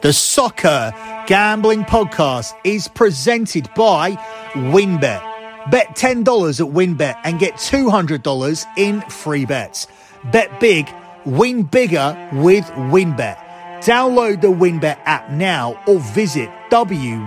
The 0.00 0.12
Soccer 0.12 0.92
Gambling 1.26 1.82
Podcast 1.82 2.54
is 2.62 2.86
presented 2.86 3.68
by 3.74 4.12
WynnBET. 4.52 5.70
Bet 5.72 5.96
$10 5.96 6.20
at 6.60 6.72
WynnBET 6.72 7.20
and 7.24 7.40
get 7.40 7.54
$200 7.54 8.64
in 8.76 9.00
free 9.00 9.44
bets. 9.44 9.88
Bet 10.30 10.60
big, 10.60 10.88
win 11.24 11.64
bigger 11.64 12.16
with 12.32 12.64
WynnBET. 12.66 13.38
Download 13.80 14.40
the 14.40 14.46
WynnBET 14.46 15.00
app 15.04 15.32
now 15.32 15.82
or 15.88 15.98
visit 15.98 16.48
WYNNBet.com 16.70 17.24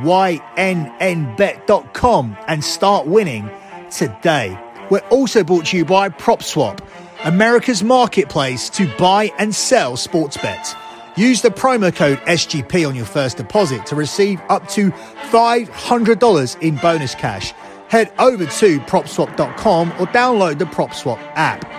and 2.47 2.63
start 2.63 3.05
winning 3.05 3.49
today. 3.89 4.57
We're 4.89 4.99
also 5.09 5.43
brought 5.43 5.65
to 5.67 5.75
you 5.75 5.83
by 5.83 6.07
PropSwap, 6.07 6.79
America's 7.25 7.83
marketplace 7.83 8.69
to 8.69 8.89
buy 8.97 9.33
and 9.37 9.53
sell 9.53 9.97
sports 9.97 10.37
bets. 10.37 10.73
Use 11.17 11.41
the 11.41 11.49
promo 11.49 11.93
code 11.93 12.19
SGP 12.19 12.87
on 12.87 12.95
your 12.95 13.05
first 13.05 13.35
deposit 13.35 13.85
to 13.87 13.95
receive 13.95 14.39
up 14.47 14.69
to 14.69 14.91
$500 14.91 16.61
in 16.61 16.77
bonus 16.77 17.15
cash. 17.15 17.51
Head 17.89 18.13
over 18.17 18.45
to 18.45 18.79
propswap.com 18.79 19.91
or 19.99 20.07
download 20.07 20.59
the 20.59 20.65
PropSwap 20.65 21.19
app. 21.35 21.69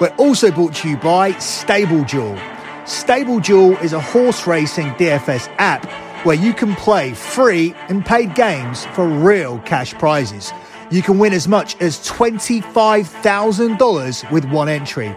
We're 0.00 0.14
also 0.16 0.50
brought 0.50 0.74
to 0.76 0.88
you 0.88 0.96
by 0.96 1.32
StableDuel. 1.32 2.38
StableDuel 2.84 3.82
is 3.82 3.92
a 3.92 4.00
horse 4.00 4.46
racing 4.46 4.86
DFS 4.92 5.54
app 5.58 5.84
where 6.24 6.36
you 6.36 6.54
can 6.54 6.74
play 6.76 7.12
free 7.12 7.74
and 7.90 8.06
paid 8.06 8.34
games 8.34 8.86
for 8.86 9.06
real 9.06 9.58
cash 9.60 9.92
prizes. 9.94 10.52
You 10.90 11.02
can 11.02 11.18
win 11.18 11.34
as 11.34 11.46
much 11.46 11.78
as 11.82 11.98
$25,000 11.98 14.30
with 14.30 14.46
one 14.46 14.70
entry 14.70 15.14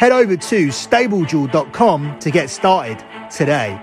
head 0.00 0.12
over 0.12 0.34
to 0.34 0.68
StableDuel.com 0.68 2.18
to 2.20 2.30
get 2.30 2.48
started 2.48 3.04
today. 3.30 3.78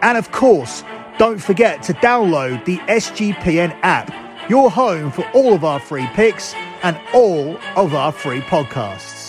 And 0.00 0.16
of 0.16 0.32
course, 0.32 0.82
don't 1.18 1.36
forget 1.36 1.82
to 1.82 1.92
download 1.92 2.64
the 2.64 2.78
SGPN 2.78 3.78
app, 3.82 4.10
your 4.48 4.70
home 4.70 5.12
for 5.12 5.28
all 5.34 5.52
of 5.52 5.62
our 5.62 5.78
free 5.78 6.06
picks 6.14 6.54
and 6.82 6.98
all 7.12 7.58
of 7.76 7.94
our 7.94 8.10
free 8.10 8.40
podcasts. 8.40 9.19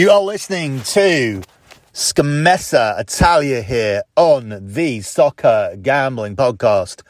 You 0.00 0.10
are 0.10 0.22
listening 0.22 0.80
to 0.80 1.42
Scommessa 1.92 2.98
Italia 2.98 3.60
here 3.60 4.02
on 4.16 4.72
the 4.72 5.02
Soccer 5.02 5.76
Gambling 5.82 6.36
Podcast. 6.36 7.02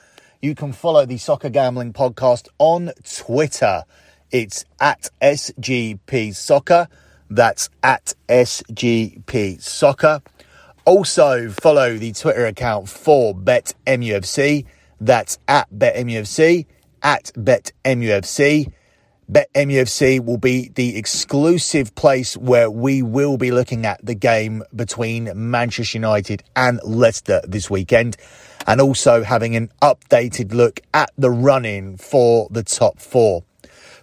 You 0.43 0.57
can 0.57 0.73
follow 0.73 1.07
the 1.07 1.17
Soccer 1.17 1.51
Gambling 1.51 1.93
Podcast 1.93 2.49
on 2.59 2.91
Twitter. 3.05 3.85
It's 4.33 4.65
at 4.81 5.09
SGP 5.23 6.35
Soccer. 6.35 6.89
That's 7.31 7.71
at 7.85 8.13
SGP 8.29 9.63
Soccer. 9.63 10.21
Also, 10.85 11.49
follow 11.49 11.97
the 11.97 12.11
Twitter 12.11 12.47
account 12.47 12.89
for 12.89 13.37
BetMUFC. 13.37 14.67
That's 15.01 15.39
at 15.47 15.71
BetMUFC, 15.71 16.67
at 17.05 17.31
BetMUFC. 17.37 18.73
BetMUFC 19.31 20.25
will 20.25 20.39
be 20.39 20.71
the 20.75 20.97
exclusive 20.97 21.95
place 21.95 22.37
where 22.37 22.69
we 22.69 23.01
will 23.01 23.37
be 23.37 23.53
looking 23.53 23.87
at 23.87 24.05
the 24.05 24.17
game 24.17 24.65
between 24.75 25.31
Manchester 25.37 25.99
United 25.99 26.43
and 26.57 26.81
Leicester 26.83 27.41
this 27.47 27.71
weekend, 27.71 28.17
and 28.67 28.81
also 28.81 29.23
having 29.23 29.55
an 29.55 29.71
updated 29.81 30.53
look 30.53 30.81
at 30.93 31.13
the 31.17 31.31
running 31.31 31.97
for 31.97 32.49
the 32.51 32.65
top 32.65 32.99
four. 32.99 33.45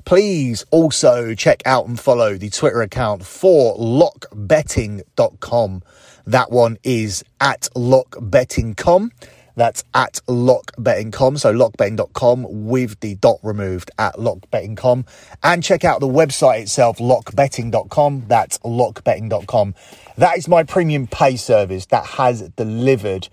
Please 0.06 0.64
also 0.72 1.36
check 1.36 1.62
out 1.66 1.88
and 1.88 2.00
follow 2.00 2.38
the 2.38 2.50
Twitter 2.50 2.82
account 2.82 3.26
for 3.26 3.76
lockbetting.com. 3.76 5.84
That 6.26 6.52
one 6.52 6.78
is 6.84 7.26
at 7.42 7.68
lockbetting.com. 7.76 9.12
That's 9.58 9.84
at 9.94 10.22
lockbetting.com. 10.28 11.38
So 11.38 11.52
lockbetting.com 11.52 12.68
with 12.68 13.02
the 13.02 13.16
dot 13.16 13.40
removed 13.42 13.92
at 13.98 14.16
lockbetting.com. 14.16 15.06
And 15.44 15.64
check 15.64 15.84
out 15.84 16.00
the 16.00 16.08
website 16.08 16.62
itself, 16.62 17.00
lockbetting.com. 17.00 18.26
That's 18.28 18.60
lockbetting.com. 18.60 19.76
That 20.16 20.38
is 20.38 20.48
my 20.48 20.64
premium 20.64 21.08
pay 21.08 21.36
service 21.36 21.88
that 21.88 22.06
has 22.06 22.48
delivered 22.50 23.30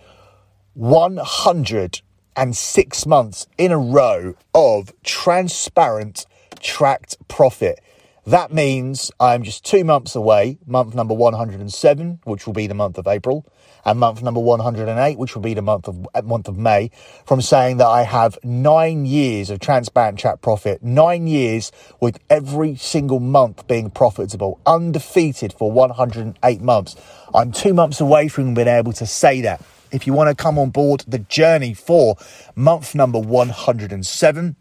106 0.73 3.07
months 3.07 3.47
in 3.59 3.71
a 3.71 3.79
row 3.79 4.35
of 4.55 4.93
transparent 5.05 6.25
tracked 6.59 7.19
profit. 7.29 7.81
That 8.27 8.55
means 8.55 9.11
I'm 9.21 9.43
just 9.43 9.67
two 9.67 9.85
months 9.85 10.15
away, 10.15 10.57
month 10.67 10.95
number 10.95 11.13
107, 11.13 12.21
which 12.25 12.47
will 12.47 12.55
be 12.55 12.67
the 12.67 12.73
month 12.73 12.97
of 12.97 13.07
April, 13.07 13.45
and 13.85 14.01
month 14.01 14.23
number 14.23 14.41
108, 14.41 15.19
which 15.19 15.35
will 15.35 15.43
be 15.43 15.53
the 15.53 15.61
month 15.61 15.89
of 15.89 16.07
uh, 16.15 16.23
month 16.23 16.49
of 16.49 16.57
May, 16.57 16.91
from 17.27 17.43
saying 17.43 17.77
that 17.77 17.87
I 17.87 18.05
have 18.05 18.39
nine 18.43 19.05
years 19.05 19.51
of 19.51 19.61
transparent 19.61 20.19
Chat 20.19 20.41
profit, 20.41 20.83
nine 20.83 21.27
years 21.27 21.71
with 22.01 22.19
every 22.31 22.77
single 22.77 23.21
month 23.21 23.67
being 23.69 23.91
profitable, 23.91 24.59
undefeated 24.65 25.53
for 25.53 25.71
108 25.71 26.63
months. 26.63 26.97
I'm 27.35 27.53
two 27.53 27.75
months 27.75 28.01
away 28.01 28.29
from 28.29 28.55
being 28.55 28.69
able 28.69 28.95
to 28.95 29.07
say 29.07 29.43
that. 29.43 29.63
If 29.93 30.07
you 30.07 30.15
want 30.15 30.37
to 30.37 30.43
come 30.43 30.59
on 30.59 30.71
board 30.71 31.05
the 31.07 31.19
journey 31.19 31.75
for 31.75 32.17
month 32.57 32.95
number 32.95 33.19
107, 33.19 34.57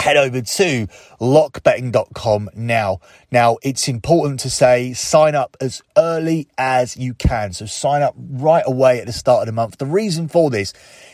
head 0.00 0.16
over 0.16 0.40
to 0.40 0.86
lockbetting.com 1.20 2.50
now. 2.54 3.00
Now, 3.30 3.58
it's 3.62 3.88
important 3.88 4.40
to 4.40 4.50
say 4.50 4.92
sign 4.92 5.34
up 5.34 5.56
as 5.60 5.82
early 5.96 6.48
as 6.56 6.96
you 6.96 7.14
can. 7.14 7.52
So 7.52 7.66
sign 7.66 8.02
up 8.02 8.14
right 8.16 8.64
away 8.66 9.00
at 9.00 9.06
the 9.06 9.12
start 9.12 9.42
of 9.42 9.46
the 9.46 9.52
month. 9.52 9.78
The 9.78 9.86
reason 9.86 10.28
for 10.28 10.50
this 10.50 10.72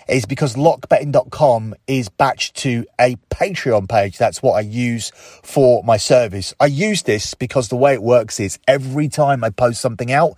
is 0.08 0.26
because 0.26 0.54
lockbetting.com 0.54 1.74
is 1.86 2.08
batched 2.08 2.52
to 2.54 2.84
a 3.00 3.16
Patreon 3.30 3.88
page. 3.88 4.18
That's 4.18 4.42
what 4.42 4.52
I 4.52 4.60
use 4.60 5.10
for 5.42 5.82
my 5.82 5.96
service. 5.96 6.54
I 6.60 6.66
use 6.66 7.02
this 7.02 7.34
because 7.34 7.68
the 7.68 7.76
way 7.76 7.94
it 7.94 8.02
works 8.02 8.38
is 8.38 8.58
every 8.68 9.08
time 9.08 9.42
I 9.42 9.50
post 9.50 9.80
something 9.80 10.12
out, 10.12 10.36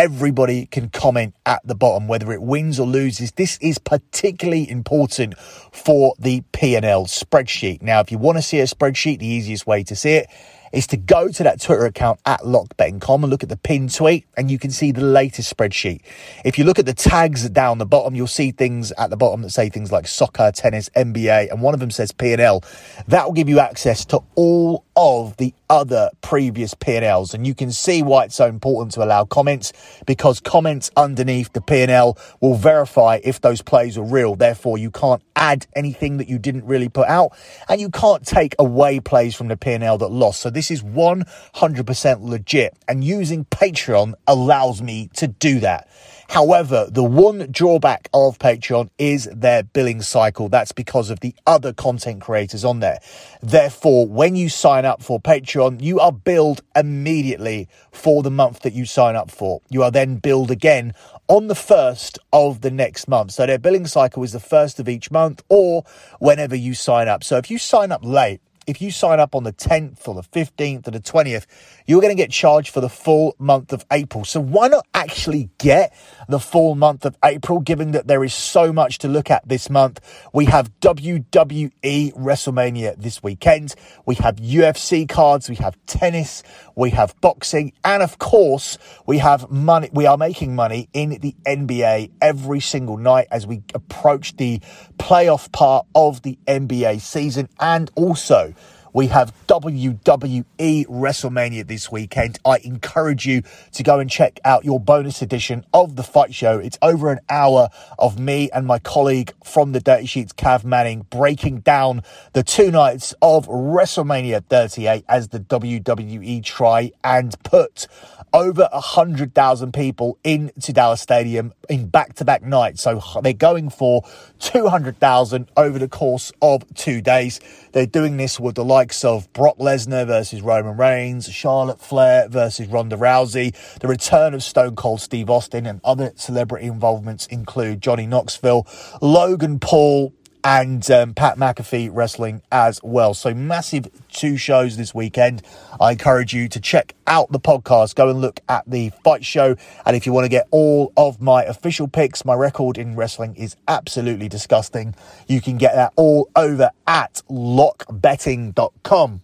everybody 0.00 0.64
can 0.64 0.88
comment 0.88 1.34
at 1.44 1.60
the 1.62 1.74
bottom 1.74 2.08
whether 2.08 2.32
it 2.32 2.40
wins 2.40 2.80
or 2.80 2.86
loses. 2.86 3.32
This 3.32 3.58
is 3.60 3.76
particularly 3.76 4.66
important 4.70 5.38
for 5.38 6.14
the 6.18 6.42
p&l 6.52 7.04
spreadsheet. 7.04 7.82
Now 7.82 8.00
if 8.00 8.10
you 8.10 8.16
want 8.16 8.38
to 8.38 8.42
see 8.42 8.60
a 8.60 8.64
spreadsheet 8.64 9.18
the 9.18 9.26
easiest 9.26 9.66
way 9.66 9.82
to 9.82 9.94
see 9.94 10.12
it 10.12 10.30
is 10.72 10.86
to 10.88 10.96
go 10.96 11.28
to 11.28 11.42
that 11.42 11.60
Twitter 11.60 11.86
account 11.86 12.20
at 12.26 12.40
lockbetting.com 12.40 13.24
and 13.24 13.30
look 13.30 13.42
at 13.42 13.48
the 13.48 13.56
pinned 13.56 13.94
tweet 13.94 14.26
and 14.36 14.50
you 14.50 14.58
can 14.58 14.70
see 14.70 14.92
the 14.92 15.00
latest 15.00 15.54
spreadsheet. 15.54 16.00
If 16.44 16.58
you 16.58 16.64
look 16.64 16.78
at 16.78 16.86
the 16.86 16.94
tags 16.94 17.48
down 17.50 17.78
the 17.78 17.86
bottom, 17.86 18.14
you'll 18.14 18.26
see 18.26 18.52
things 18.52 18.92
at 18.92 19.10
the 19.10 19.16
bottom 19.16 19.42
that 19.42 19.50
say 19.50 19.68
things 19.68 19.90
like 19.90 20.06
soccer, 20.06 20.52
tennis, 20.52 20.88
NBA, 20.90 21.50
and 21.50 21.62
one 21.62 21.74
of 21.74 21.80
them 21.80 21.90
says 21.90 22.12
P&L. 22.12 22.62
That 23.08 23.26
will 23.26 23.32
give 23.32 23.48
you 23.48 23.60
access 23.60 24.04
to 24.06 24.20
all 24.34 24.84
of 24.96 25.36
the 25.38 25.54
other 25.70 26.10
previous 26.20 26.74
P&Ls 26.74 27.32
and 27.32 27.46
you 27.46 27.54
can 27.54 27.70
see 27.70 28.02
why 28.02 28.24
it's 28.24 28.34
so 28.34 28.46
important 28.46 28.92
to 28.92 29.02
allow 29.02 29.24
comments 29.24 29.72
because 30.04 30.40
comments 30.40 30.90
underneath 30.96 31.52
the 31.52 31.60
P&L 31.60 32.18
will 32.40 32.56
verify 32.56 33.18
if 33.22 33.40
those 33.40 33.62
plays 33.62 33.96
are 33.96 34.04
real. 34.04 34.34
Therefore, 34.34 34.78
you 34.78 34.90
can't 34.90 35.22
add 35.36 35.66
anything 35.74 36.18
that 36.18 36.28
you 36.28 36.38
didn't 36.38 36.66
really 36.66 36.88
put 36.88 37.08
out 37.08 37.32
and 37.68 37.80
you 37.80 37.88
can't 37.88 38.26
take 38.26 38.54
away 38.58 39.00
plays 39.00 39.34
from 39.34 39.48
the 39.48 39.56
P&L 39.56 39.96
that 39.96 40.08
lost. 40.08 40.40
So 40.40 40.50
this 40.50 40.59
is 40.68 40.82
100% 40.82 42.22
legit 42.22 42.76
and 42.88 43.04
using 43.04 43.44
Patreon 43.44 44.14
allows 44.26 44.82
me 44.82 45.08
to 45.14 45.28
do 45.28 45.60
that. 45.60 45.88
However, 46.30 46.86
the 46.88 47.02
one 47.02 47.48
drawback 47.50 48.08
of 48.14 48.38
Patreon 48.38 48.90
is 48.98 49.28
their 49.34 49.64
billing 49.64 50.00
cycle. 50.00 50.48
That's 50.48 50.70
because 50.70 51.10
of 51.10 51.18
the 51.18 51.34
other 51.44 51.72
content 51.72 52.20
creators 52.20 52.64
on 52.64 52.78
there. 52.78 52.98
Therefore, 53.42 54.06
when 54.06 54.36
you 54.36 54.48
sign 54.48 54.84
up 54.84 55.02
for 55.02 55.20
Patreon, 55.20 55.82
you 55.82 55.98
are 55.98 56.12
billed 56.12 56.62
immediately 56.76 57.68
for 57.90 58.22
the 58.22 58.30
month 58.30 58.60
that 58.60 58.74
you 58.74 58.86
sign 58.86 59.16
up 59.16 59.28
for. 59.28 59.60
You 59.70 59.82
are 59.82 59.90
then 59.90 60.18
billed 60.18 60.52
again 60.52 60.94
on 61.26 61.48
the 61.48 61.56
first 61.56 62.20
of 62.32 62.60
the 62.60 62.70
next 62.70 63.08
month. 63.08 63.32
So 63.32 63.44
their 63.46 63.58
billing 63.58 63.88
cycle 63.88 64.22
is 64.22 64.30
the 64.30 64.38
first 64.38 64.78
of 64.78 64.88
each 64.88 65.10
month 65.10 65.42
or 65.48 65.82
whenever 66.20 66.54
you 66.54 66.74
sign 66.74 67.08
up. 67.08 67.24
So 67.24 67.38
if 67.38 67.50
you 67.50 67.58
sign 67.58 67.90
up 67.90 68.04
late, 68.04 68.40
if 68.66 68.80
you 68.80 68.90
sign 68.90 69.20
up 69.20 69.34
on 69.34 69.44
the 69.44 69.52
10th 69.52 70.06
or 70.06 70.14
the 70.14 70.22
15th 70.22 70.88
or 70.88 70.90
the 70.90 71.00
20th, 71.00 71.46
you're 71.90 72.00
going 72.00 72.16
to 72.16 72.22
get 72.22 72.30
charged 72.30 72.72
for 72.72 72.80
the 72.80 72.88
full 72.88 73.34
month 73.40 73.72
of 73.72 73.84
April. 73.90 74.24
So 74.24 74.38
why 74.38 74.68
not 74.68 74.86
actually 74.94 75.50
get 75.58 75.92
the 76.28 76.38
full 76.38 76.76
month 76.76 77.04
of 77.04 77.18
April, 77.24 77.58
given 77.58 77.90
that 77.90 78.06
there 78.06 78.22
is 78.22 78.32
so 78.32 78.72
much 78.72 78.98
to 78.98 79.08
look 79.08 79.28
at 79.28 79.48
this 79.48 79.68
month? 79.68 79.98
We 80.32 80.44
have 80.44 80.70
WWE 80.78 81.72
WrestleMania 82.14 82.94
this 82.96 83.24
weekend. 83.24 83.74
We 84.06 84.14
have 84.14 84.36
UFC 84.36 85.08
cards. 85.08 85.50
We 85.50 85.56
have 85.56 85.76
tennis. 85.86 86.44
We 86.76 86.90
have 86.90 87.20
boxing. 87.20 87.72
And 87.82 88.04
of 88.04 88.20
course, 88.20 88.78
we 89.04 89.18
have 89.18 89.50
money. 89.50 89.90
We 89.92 90.06
are 90.06 90.16
making 90.16 90.54
money 90.54 90.88
in 90.92 91.18
the 91.20 91.34
NBA 91.44 92.12
every 92.22 92.60
single 92.60 92.98
night 92.98 93.26
as 93.32 93.48
we 93.48 93.64
approach 93.74 94.36
the 94.36 94.60
playoff 94.96 95.50
part 95.50 95.86
of 95.96 96.22
the 96.22 96.38
NBA 96.46 97.00
season. 97.00 97.48
And 97.58 97.90
also, 97.96 98.54
we 98.92 99.06
have 99.08 99.32
WWE 99.46 100.86
WrestleMania 100.86 101.66
this 101.66 101.90
weekend. 101.90 102.38
I 102.44 102.58
encourage 102.58 103.26
you 103.26 103.42
to 103.72 103.82
go 103.82 103.98
and 103.98 104.10
check 104.10 104.40
out 104.44 104.64
your 104.64 104.80
bonus 104.80 105.22
edition 105.22 105.64
of 105.72 105.96
the 105.96 106.02
fight 106.02 106.34
show. 106.34 106.58
It's 106.58 106.78
over 106.82 107.10
an 107.10 107.20
hour 107.28 107.68
of 107.98 108.18
me 108.18 108.50
and 108.52 108.66
my 108.66 108.78
colleague 108.78 109.32
from 109.44 109.72
the 109.72 109.80
Dirty 109.80 110.06
Sheets, 110.06 110.32
Cav 110.32 110.64
Manning, 110.64 111.06
breaking 111.10 111.60
down 111.60 112.02
the 112.32 112.42
two 112.42 112.70
nights 112.70 113.14
of 113.22 113.46
WrestleMania 113.46 114.44
38 114.44 115.04
as 115.08 115.28
the 115.28 115.40
WWE 115.40 116.44
try 116.44 116.92
and 117.04 117.40
put 117.42 117.86
over 118.32 118.68
100,000 118.72 119.72
people 119.72 120.18
into 120.22 120.72
Dallas 120.72 121.00
Stadium 121.00 121.52
in 121.68 121.88
back 121.88 122.14
to 122.14 122.24
back 122.24 122.42
nights. 122.42 122.82
So 122.82 123.02
they're 123.22 123.32
going 123.32 123.70
for 123.70 124.02
200,000 124.38 125.48
over 125.56 125.78
the 125.78 125.88
course 125.88 126.32
of 126.40 126.62
two 126.74 127.00
days. 127.00 127.40
They're 127.72 127.86
doing 127.86 128.16
this 128.16 128.38
with 128.38 128.54
the 128.54 128.64
likes 128.80 129.04
of 129.04 129.30
Brock 129.34 129.58
Lesnar 129.58 130.06
versus 130.06 130.40
Roman 130.40 130.74
Reigns, 130.74 131.30
Charlotte 131.30 131.82
Flair 131.82 132.28
versus 132.30 132.66
Ronda 132.66 132.96
Rousey, 132.96 133.54
the 133.80 133.88
return 133.88 134.32
of 134.32 134.42
Stone 134.42 134.74
Cold 134.76 135.02
Steve 135.02 135.28
Austin, 135.28 135.66
and 135.66 135.82
other 135.84 136.12
celebrity 136.16 136.66
involvements 136.66 137.26
include 137.26 137.82
Johnny 137.82 138.06
Knoxville, 138.06 138.66
Logan 139.02 139.58
Paul, 139.58 140.14
and 140.44 140.88
um, 140.90 141.14
Pat 141.14 141.36
McAfee 141.36 141.90
wrestling 141.92 142.42
as 142.50 142.80
well. 142.82 143.14
So 143.14 143.34
massive 143.34 143.88
two 144.10 144.36
shows 144.36 144.76
this 144.76 144.94
weekend. 144.94 145.42
I 145.80 145.92
encourage 145.92 146.34
you 146.34 146.48
to 146.48 146.60
check 146.60 146.94
out 147.06 147.30
the 147.32 147.40
podcast. 147.40 147.94
Go 147.94 148.08
and 148.08 148.20
look 148.20 148.40
at 148.48 148.68
the 148.68 148.90
fight 149.04 149.24
show. 149.24 149.56
And 149.86 149.96
if 149.96 150.06
you 150.06 150.12
want 150.12 150.24
to 150.24 150.28
get 150.28 150.46
all 150.50 150.92
of 150.96 151.20
my 151.20 151.42
official 151.44 151.88
picks, 151.88 152.24
my 152.24 152.34
record 152.34 152.78
in 152.78 152.96
wrestling 152.96 153.34
is 153.36 153.56
absolutely 153.68 154.28
disgusting. 154.28 154.94
You 155.26 155.40
can 155.40 155.58
get 155.58 155.74
that 155.74 155.92
all 155.96 156.28
over 156.36 156.70
at 156.86 157.22
lockbetting.com. 157.30 159.20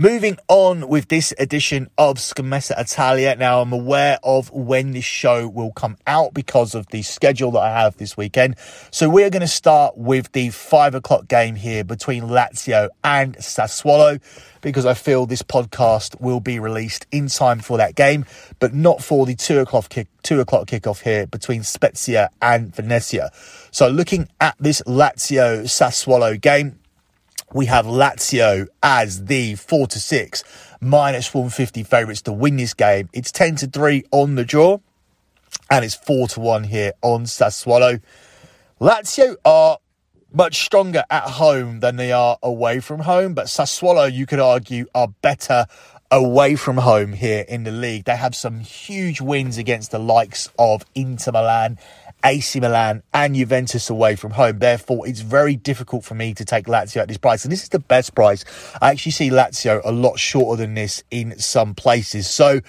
Moving 0.00 0.38
on 0.46 0.86
with 0.86 1.08
this 1.08 1.34
edition 1.40 1.90
of 1.98 2.18
Scommessa 2.18 2.80
Italia. 2.80 3.34
Now, 3.34 3.62
I'm 3.62 3.72
aware 3.72 4.20
of 4.22 4.48
when 4.52 4.92
this 4.92 5.04
show 5.04 5.48
will 5.48 5.72
come 5.72 5.96
out 6.06 6.32
because 6.32 6.76
of 6.76 6.86
the 6.90 7.02
schedule 7.02 7.50
that 7.50 7.62
I 7.62 7.80
have 7.80 7.96
this 7.96 8.16
weekend. 8.16 8.54
So, 8.92 9.10
we're 9.10 9.28
going 9.28 9.40
to 9.40 9.48
start 9.48 9.98
with 9.98 10.30
the 10.30 10.50
five 10.50 10.94
o'clock 10.94 11.26
game 11.26 11.56
here 11.56 11.82
between 11.82 12.22
Lazio 12.22 12.90
and 13.02 13.36
Sassuolo 13.38 14.20
because 14.60 14.86
I 14.86 14.94
feel 14.94 15.26
this 15.26 15.42
podcast 15.42 16.20
will 16.20 16.38
be 16.38 16.60
released 16.60 17.08
in 17.10 17.26
time 17.26 17.58
for 17.58 17.76
that 17.78 17.96
game, 17.96 18.24
but 18.60 18.72
not 18.72 19.02
for 19.02 19.26
the 19.26 19.34
two 19.34 19.58
o'clock 19.58 19.88
kick, 19.88 20.06
two 20.22 20.38
o'clock 20.38 20.68
kickoff 20.68 21.02
here 21.02 21.26
between 21.26 21.64
Spezia 21.64 22.30
and 22.40 22.72
Venezia. 22.72 23.32
So, 23.72 23.88
looking 23.88 24.28
at 24.40 24.54
this 24.60 24.80
Lazio 24.82 25.64
Sassuolo 25.64 26.40
game, 26.40 26.78
we 27.52 27.66
have 27.66 27.86
Lazio 27.86 28.68
as 28.82 29.24
the 29.24 29.54
4 29.54 29.86
to 29.88 30.00
6 30.00 30.44
minus 30.80 31.32
150 31.32 31.82
favourites 31.82 32.22
to 32.22 32.32
win 32.32 32.56
this 32.56 32.74
game. 32.74 33.08
It's 33.12 33.32
10 33.32 33.56
to 33.56 33.66
3 33.66 34.04
on 34.10 34.34
the 34.34 34.44
draw 34.44 34.78
and 35.70 35.84
it's 35.84 35.94
4 35.94 36.28
to 36.28 36.40
1 36.40 36.64
here 36.64 36.92
on 37.02 37.24
Sassuolo. 37.24 38.00
Lazio 38.80 39.36
are 39.44 39.78
much 40.32 40.62
stronger 40.64 41.04
at 41.10 41.24
home 41.24 41.80
than 41.80 41.96
they 41.96 42.12
are 42.12 42.38
away 42.42 42.80
from 42.80 43.00
home, 43.00 43.34
but 43.34 43.46
Sassuolo, 43.46 44.12
you 44.12 44.26
could 44.26 44.40
argue, 44.40 44.86
are 44.94 45.08
better 45.22 45.66
away 46.10 46.54
from 46.54 46.76
home 46.78 47.12
here 47.12 47.44
in 47.48 47.64
the 47.64 47.70
league. 47.70 48.04
They 48.04 48.16
have 48.16 48.34
some 48.34 48.60
huge 48.60 49.20
wins 49.20 49.58
against 49.58 49.90
the 49.90 49.98
likes 49.98 50.50
of 50.58 50.84
Inter 50.94 51.32
Milan 51.32 51.78
AC 52.24 52.60
Milan 52.60 53.02
and 53.14 53.34
Juventus 53.34 53.90
away 53.90 54.16
from 54.16 54.32
home. 54.32 54.58
Therefore, 54.58 55.06
it's 55.06 55.20
very 55.20 55.56
difficult 55.56 56.04
for 56.04 56.14
me 56.14 56.34
to 56.34 56.44
take 56.44 56.66
Lazio 56.66 57.02
at 57.02 57.08
this 57.08 57.16
price. 57.16 57.44
And 57.44 57.52
this 57.52 57.62
is 57.62 57.68
the 57.68 57.78
best 57.78 58.14
price. 58.14 58.44
I 58.80 58.90
actually 58.90 59.12
see 59.12 59.30
Lazio 59.30 59.80
a 59.84 59.92
lot 59.92 60.18
shorter 60.18 60.62
than 60.62 60.74
this 60.74 61.02
in 61.10 61.38
some 61.38 61.74
places. 61.74 62.28
So 62.28 62.60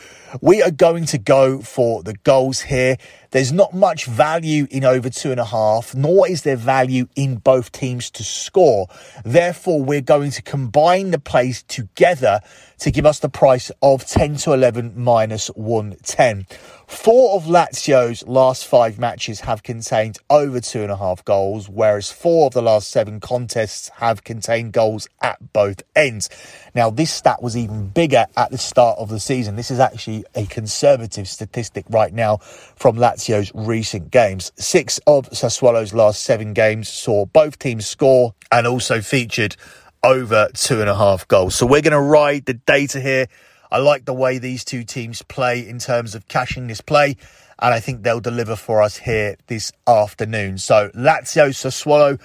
we 0.42 0.62
are 0.62 0.72
going 0.72 1.06
to 1.06 1.18
go 1.18 1.62
for 1.62 2.04
the 2.04 2.14
goals 2.14 2.62
here. 2.62 2.98
There's 3.32 3.52
not 3.52 3.74
much 3.74 4.06
value 4.06 4.66
in 4.72 4.84
over 4.84 5.10
two 5.10 5.30
and 5.30 5.40
a 5.40 5.46
half, 5.46 5.94
nor 5.94 6.28
is 6.28 6.42
there 6.42 6.56
value 6.56 7.08
in 7.16 7.36
both 7.36 7.72
teams 7.72 8.10
to 8.12 8.24
score. 8.24 8.88
Therefore, 9.24 9.84
we're 9.84 10.02
going 10.02 10.32
to 10.32 10.42
combine 10.42 11.12
the 11.12 11.20
plays 11.20 11.62
together 11.64 12.42
to 12.80 12.92
give 12.92 13.06
us 13.06 13.20
the 13.20 13.30
price 13.30 13.72
of 13.82 14.06
10 14.06 14.38
to 14.38 14.54
11 14.54 14.94
minus 14.96 15.48
110. 15.50 16.48
Four 16.88 17.36
of 17.36 17.44
Lazio's 17.44 18.26
last 18.26 18.66
five 18.66 18.98
matches 18.98 19.42
have 19.42 19.62
contained 19.62 20.18
over 20.28 20.60
two 20.60 20.82
and 20.82 20.92
a 20.92 20.96
half 20.96 21.24
goals, 21.24 21.70
whereas 21.70 22.12
four 22.12 22.48
of 22.48 22.54
the 22.54 22.64
last 22.64 22.90
seven 22.90 23.20
contests 23.20 23.90
have 23.98 24.24
contained 24.24 24.74
goals 24.74 25.08
at 25.22 25.54
both 25.54 25.84
ends. 25.96 26.30
Now, 26.74 26.90
this 26.90 27.12
stat 27.12 27.44
was 27.44 27.56
even 27.56 27.90
bigger 27.90 28.26
at 28.36 28.50
the 28.50 28.58
start 28.58 28.98
of 28.98 29.10
the 29.10 29.20
season. 29.20 29.56
This 29.56 29.70
is 29.70 29.80
actually 29.80 30.26
a 30.34 30.48
conservative 30.48 31.28
statistic 31.28 31.86
right 31.90 32.12
now 32.12 32.38
from 32.38 32.96
Lazio's 33.20 33.52
recent 33.54 34.12
games. 34.12 34.52
Six 34.56 35.00
of 35.06 35.30
Sassuolo's 35.32 35.94
last 35.94 36.24
seven 36.24 36.54
games 36.54 36.88
saw 36.88 37.26
both 37.26 37.60
teams 37.60 37.86
score 37.86 38.34
and 38.52 38.66
also 38.66 39.02
featured 39.02 39.56
over 40.04 40.48
two 40.54 40.80
and 40.80 40.90
a 40.90 40.96
half 40.96 41.28
goals. 41.28 41.56
So 41.56 41.66
we're 41.66 41.82
going 41.82 41.92
to 41.92 42.00
ride 42.00 42.46
the 42.46 42.54
data 42.54 43.02
here. 43.02 43.28
I 43.72 43.80
like 43.80 44.06
the 44.06 44.14
way 44.14 44.38
these 44.38 44.64
two 44.64 44.84
teams 44.84 45.22
play 45.22 45.68
in 45.68 45.80
terms 45.80 46.16
of 46.16 46.28
cashing 46.28 46.68
this 46.68 46.82
play, 46.82 47.18
and 47.60 47.74
I 47.74 47.80
think 47.80 48.04
they'll 48.04 48.22
deliver 48.22 48.56
for 48.56 48.82
us 48.82 48.98
here 48.98 49.36
this 49.48 49.72
afternoon. 49.86 50.58
So 50.58 50.90
Lazio 50.96 51.50
Sassuolo 51.50 52.20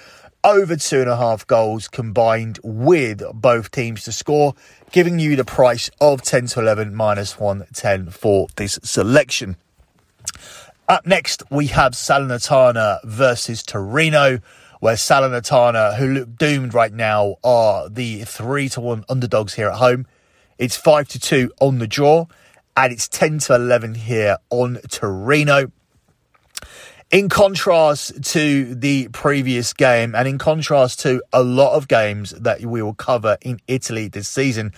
over 0.45 0.75
two 0.75 1.01
and 1.01 1.09
a 1.09 1.17
half 1.17 1.45
goals 1.45 1.87
combined 1.87 2.59
with 2.63 3.21
both 3.33 3.71
teams 3.71 4.03
to 4.05 4.11
score, 4.11 4.53
giving 4.91 5.19
you 5.19 5.35
the 5.35 5.43
price 5.43 5.89
of 5.99 6.21
10 6.21 6.47
to 6.47 6.61
11 6.61 6.95
minus 6.95 7.39
110 7.39 8.11
for 8.11 8.47
this 8.55 8.79
selection. 8.83 9.57
Up 10.87 11.07
next, 11.07 11.41
we 11.49 11.67
have 11.67 11.93
Salernitana 11.93 13.03
versus 13.03 13.63
Torino 13.63 14.39
where 14.79 14.95
Salernitana, 14.95 15.95
who 15.97 16.13
look 16.13 16.37
doomed 16.37 16.75
right 16.75 16.93
now, 16.93 17.37
are 17.43 17.89
the 17.89 18.23
three 18.23 18.69
to 18.69 18.81
one 18.81 19.03
underdogs 19.09 19.55
here 19.55 19.69
at 19.69 19.77
home. 19.77 20.05
It's 20.59 20.75
five 20.75 21.07
to 21.07 21.19
two 21.19 21.51
on 21.59 21.79
the 21.79 21.87
draw, 21.87 22.27
and 22.77 22.93
it's 22.93 23.07
ten 23.07 23.39
to 23.39 23.55
eleven 23.55 23.95
here 23.95 24.37
on 24.51 24.77
Torino. 24.89 25.71
In 27.11 27.29
contrast 27.29 28.23
to 28.31 28.73
the 28.73 29.09
previous 29.09 29.73
game, 29.73 30.15
and 30.15 30.27
in 30.27 30.39
contrast 30.39 31.01
to 31.01 31.21
a 31.31 31.43
lot 31.43 31.75
of 31.75 31.87
games 31.87 32.31
that 32.31 32.61
we 32.61 32.81
will 32.81 32.95
cover 32.95 33.37
in 33.41 33.59
Italy 33.67 34.07
this 34.07 34.27
season, 34.27 34.73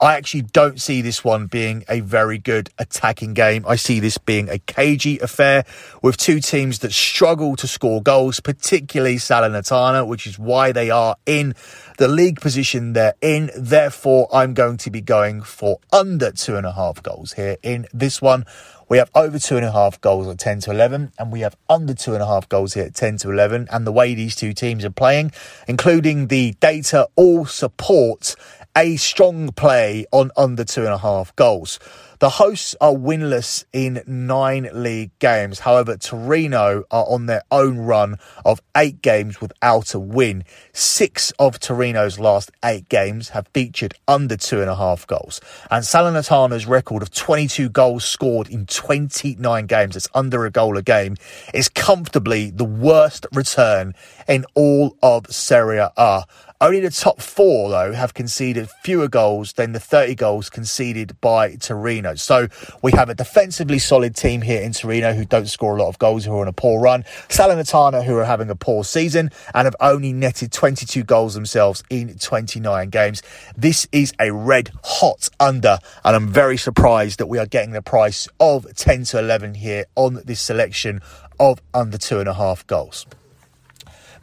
I 0.00 0.14
actually 0.14 0.42
don't 0.42 0.80
see 0.80 1.02
this 1.02 1.24
one 1.24 1.48
being 1.48 1.84
a 1.88 1.98
very 1.98 2.38
good 2.38 2.70
attacking 2.78 3.34
game. 3.34 3.64
I 3.66 3.74
see 3.74 3.98
this 3.98 4.16
being 4.16 4.48
a 4.48 4.60
cagey 4.60 5.18
affair 5.18 5.64
with 6.02 6.16
two 6.16 6.38
teams 6.38 6.78
that 6.78 6.92
struggle 6.92 7.56
to 7.56 7.66
score 7.66 8.00
goals, 8.00 8.38
particularly 8.38 9.16
Salernitana, 9.16 10.06
which 10.06 10.24
is 10.28 10.38
why 10.38 10.70
they 10.70 10.88
are 10.88 11.16
in 11.26 11.52
the 11.98 12.06
league 12.06 12.40
position 12.40 12.92
they're 12.92 13.14
in. 13.20 13.50
Therefore, 13.58 14.28
I'm 14.32 14.54
going 14.54 14.76
to 14.78 14.90
be 14.90 15.00
going 15.00 15.42
for 15.42 15.78
under 15.92 16.30
two 16.30 16.54
and 16.54 16.64
a 16.64 16.72
half 16.72 17.02
goals 17.02 17.32
here 17.32 17.56
in 17.64 17.86
this 17.92 18.22
one. 18.22 18.46
We 18.92 18.98
have 18.98 19.10
over 19.14 19.38
two 19.38 19.56
and 19.56 19.64
a 19.64 19.72
half 19.72 19.98
goals 20.02 20.28
at 20.28 20.38
10 20.38 20.60
to 20.60 20.70
11, 20.70 21.12
and 21.18 21.32
we 21.32 21.40
have 21.40 21.56
under 21.66 21.94
two 21.94 22.12
and 22.12 22.22
a 22.22 22.26
half 22.26 22.46
goals 22.46 22.74
here 22.74 22.84
at 22.84 22.94
10 22.94 23.16
to 23.20 23.30
11. 23.30 23.68
And 23.72 23.86
the 23.86 23.90
way 23.90 24.14
these 24.14 24.36
two 24.36 24.52
teams 24.52 24.84
are 24.84 24.90
playing, 24.90 25.32
including 25.66 26.26
the 26.26 26.52
data, 26.60 27.08
all 27.16 27.46
support 27.46 28.36
a 28.76 28.96
strong 28.96 29.50
play 29.52 30.04
on 30.12 30.30
under 30.36 30.62
two 30.62 30.82
and 30.82 30.92
a 30.92 30.98
half 30.98 31.34
goals. 31.36 31.78
The 32.22 32.30
hosts 32.30 32.76
are 32.80 32.92
winless 32.92 33.64
in 33.72 34.00
nine 34.06 34.70
league 34.72 35.10
games. 35.18 35.58
However, 35.58 35.96
Torino 35.96 36.84
are 36.88 37.04
on 37.08 37.26
their 37.26 37.42
own 37.50 37.78
run 37.78 38.16
of 38.44 38.62
eight 38.76 39.02
games 39.02 39.40
without 39.40 39.92
a 39.92 39.98
win. 39.98 40.44
Six 40.72 41.32
of 41.40 41.58
Torino's 41.58 42.20
last 42.20 42.52
eight 42.64 42.88
games 42.88 43.30
have 43.30 43.48
featured 43.48 43.94
under 44.06 44.36
two 44.36 44.60
and 44.60 44.70
a 44.70 44.76
half 44.76 45.04
goals. 45.04 45.40
And 45.68 45.82
Salernitana's 45.82 46.64
record 46.64 47.02
of 47.02 47.10
22 47.10 47.68
goals 47.70 48.04
scored 48.04 48.48
in 48.48 48.66
29 48.66 49.66
games, 49.66 49.94
that's 49.94 50.08
under 50.14 50.46
a 50.46 50.50
goal 50.52 50.76
a 50.76 50.82
game, 50.82 51.16
is 51.52 51.68
comfortably 51.68 52.52
the 52.52 52.64
worst 52.64 53.26
return 53.32 53.94
in 54.28 54.46
all 54.54 54.96
of 55.02 55.26
Serie 55.26 55.84
A. 55.96 56.24
Only 56.62 56.78
the 56.78 56.90
top 56.90 57.20
four, 57.20 57.70
though, 57.70 57.92
have 57.92 58.14
conceded 58.14 58.70
fewer 58.84 59.08
goals 59.08 59.54
than 59.54 59.72
the 59.72 59.80
30 59.80 60.14
goals 60.14 60.48
conceded 60.48 61.20
by 61.20 61.56
Torino. 61.56 62.14
So 62.14 62.46
we 62.82 62.92
have 62.92 63.08
a 63.08 63.16
defensively 63.16 63.80
solid 63.80 64.14
team 64.14 64.42
here 64.42 64.62
in 64.62 64.72
Torino 64.72 65.12
who 65.12 65.24
don't 65.24 65.48
score 65.48 65.76
a 65.76 65.82
lot 65.82 65.88
of 65.88 65.98
goals, 65.98 66.24
who 66.24 66.32
are 66.36 66.42
on 66.42 66.46
a 66.46 66.52
poor 66.52 66.80
run. 66.80 67.02
Salernitana, 67.28 68.04
who 68.04 68.16
are 68.16 68.24
having 68.24 68.48
a 68.48 68.54
poor 68.54 68.84
season 68.84 69.30
and 69.52 69.64
have 69.64 69.74
only 69.80 70.12
netted 70.12 70.52
22 70.52 71.02
goals 71.02 71.34
themselves 71.34 71.82
in 71.90 72.16
29 72.16 72.90
games. 72.90 73.24
This 73.56 73.88
is 73.90 74.12
a 74.20 74.32
red 74.32 74.70
hot 74.84 75.30
under, 75.40 75.78
and 76.04 76.14
I'm 76.14 76.28
very 76.28 76.58
surprised 76.58 77.18
that 77.18 77.26
we 77.26 77.38
are 77.38 77.46
getting 77.46 77.72
the 77.72 77.82
price 77.82 78.28
of 78.38 78.72
10 78.76 79.02
to 79.06 79.18
11 79.18 79.54
here 79.54 79.86
on 79.96 80.22
this 80.24 80.40
selection 80.40 81.00
of 81.40 81.60
under 81.74 81.98
two 81.98 82.20
and 82.20 82.28
a 82.28 82.34
half 82.34 82.64
goals. 82.68 83.04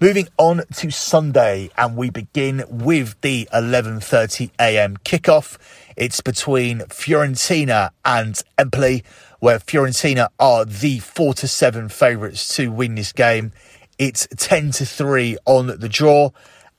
Moving 0.02 0.30
on 0.38 0.62
to 0.76 0.92
Sunday, 0.92 1.72
and 1.78 1.98
we 1.98 2.10
begin 2.10 2.64
with 2.70 3.20
the 3.20 3.50
11:30 3.54 4.50
a.m. 4.58 4.96
kickoff. 4.96 5.58
It's 5.98 6.22
between 6.22 6.80
Fiorentina 6.84 7.90
and 8.06 8.42
Empoli, 8.58 9.04
where 9.40 9.60
Fiorentina 9.60 10.30
are 10.40 10.64
the 10.64 11.00
four 11.00 11.34
to 11.34 11.50
seven 11.50 11.90
favourites 11.90 12.56
to 12.56 12.72
win 12.72 12.96
this 12.96 13.12
game. 13.12 13.52
It's 13.98 14.26
10 14.38 14.72
to 14.72 14.86
three 14.86 15.38
on 15.44 15.68
the 15.68 15.90
draw, 15.90 16.30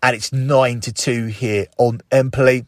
and 0.02 0.16
it's 0.16 0.32
nine 0.32 0.80
to 0.80 0.90
two 0.90 1.26
here 1.26 1.66
on 1.76 2.00
Empoli. 2.10 2.64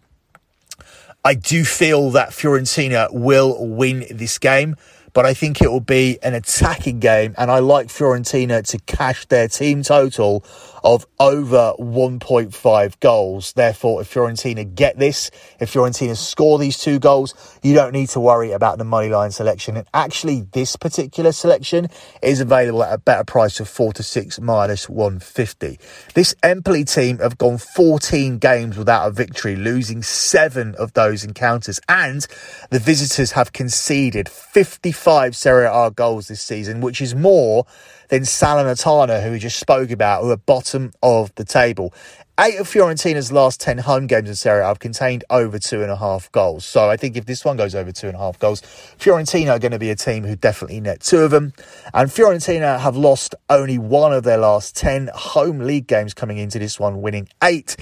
I 1.24 1.32
do 1.32 1.64
feel 1.64 2.10
that 2.10 2.28
Fiorentina 2.28 3.10
will 3.10 3.66
win 3.66 4.04
this 4.10 4.36
game 4.36 4.76
but 5.12 5.26
I 5.26 5.34
think 5.34 5.60
it 5.60 5.70
will 5.70 5.80
be 5.80 6.18
an 6.22 6.34
attacking 6.34 7.00
game. 7.00 7.34
And 7.36 7.50
I 7.50 7.58
like 7.58 7.88
Fiorentina 7.88 8.66
to 8.68 8.78
cash 8.80 9.26
their 9.26 9.48
team 9.48 9.82
total 9.82 10.44
of 10.84 11.06
over 11.20 11.74
1.5 11.78 13.00
goals. 13.00 13.52
Therefore, 13.52 14.00
if 14.00 14.12
Fiorentina 14.12 14.74
get 14.74 14.98
this, 14.98 15.30
if 15.60 15.72
Fiorentina 15.72 16.16
score 16.16 16.58
these 16.58 16.78
two 16.78 16.98
goals, 16.98 17.34
you 17.62 17.74
don't 17.74 17.92
need 17.92 18.08
to 18.10 18.20
worry 18.20 18.52
about 18.52 18.78
the 18.78 18.84
money 18.84 19.08
line 19.08 19.30
selection. 19.30 19.76
And 19.76 19.86
actually, 19.94 20.42
this 20.52 20.76
particular 20.76 21.32
selection 21.32 21.88
is 22.22 22.40
available 22.40 22.82
at 22.82 22.94
a 22.94 22.98
better 22.98 23.24
price 23.24 23.60
of 23.60 23.68
4 23.68 23.92
to 23.94 24.02
6 24.02 24.40
minus 24.40 24.88
150. 24.88 25.78
This 26.14 26.34
Empoli 26.42 26.84
team 26.84 27.18
have 27.18 27.38
gone 27.38 27.58
14 27.58 28.38
games 28.38 28.76
without 28.76 29.06
a 29.06 29.10
victory, 29.10 29.56
losing 29.56 30.02
seven 30.02 30.74
of 30.76 30.94
those 30.94 31.22
encounters. 31.22 31.80
And 31.88 32.26
the 32.70 32.78
visitors 32.78 33.32
have 33.32 33.52
conceded 33.52 34.28
55 34.28 35.01
Serie 35.34 35.66
A 35.66 35.90
goals 35.90 36.28
this 36.28 36.40
season, 36.40 36.80
which 36.80 37.00
is 37.00 37.14
more 37.14 37.66
than 38.08 38.22
Salernitana, 38.22 39.22
who 39.22 39.32
we 39.32 39.38
just 39.38 39.58
spoke 39.58 39.90
about, 39.90 40.22
who 40.22 40.30
are 40.30 40.36
bottom 40.36 40.92
of 41.02 41.34
the 41.34 41.44
table. 41.44 41.92
Eight 42.40 42.58
of 42.58 42.66
Fiorentina's 42.66 43.30
last 43.30 43.60
10 43.60 43.76
home 43.76 44.06
games 44.06 44.26
in 44.26 44.34
Serie 44.34 44.62
A 44.62 44.68
have 44.68 44.78
contained 44.78 45.22
over 45.28 45.58
two 45.58 45.82
and 45.82 45.90
a 45.90 45.96
half 45.96 46.32
goals. 46.32 46.64
So 46.64 46.88
I 46.88 46.96
think 46.96 47.14
if 47.14 47.26
this 47.26 47.44
one 47.44 47.58
goes 47.58 47.74
over 47.74 47.92
two 47.92 48.06
and 48.06 48.16
a 48.16 48.18
half 48.18 48.38
goals, 48.38 48.62
Fiorentina 48.98 49.50
are 49.50 49.58
going 49.58 49.72
to 49.72 49.78
be 49.78 49.90
a 49.90 49.96
team 49.96 50.24
who 50.24 50.34
definitely 50.34 50.80
net 50.80 51.00
two 51.02 51.18
of 51.18 51.30
them. 51.30 51.52
And 51.92 52.08
Fiorentina 52.08 52.80
have 52.80 52.96
lost 52.96 53.34
only 53.50 53.76
one 53.76 54.14
of 54.14 54.24
their 54.24 54.38
last 54.38 54.74
10 54.76 55.10
home 55.14 55.58
league 55.58 55.86
games 55.86 56.14
coming 56.14 56.38
into 56.38 56.58
this 56.58 56.80
one, 56.80 57.02
winning 57.02 57.28
eight 57.42 57.76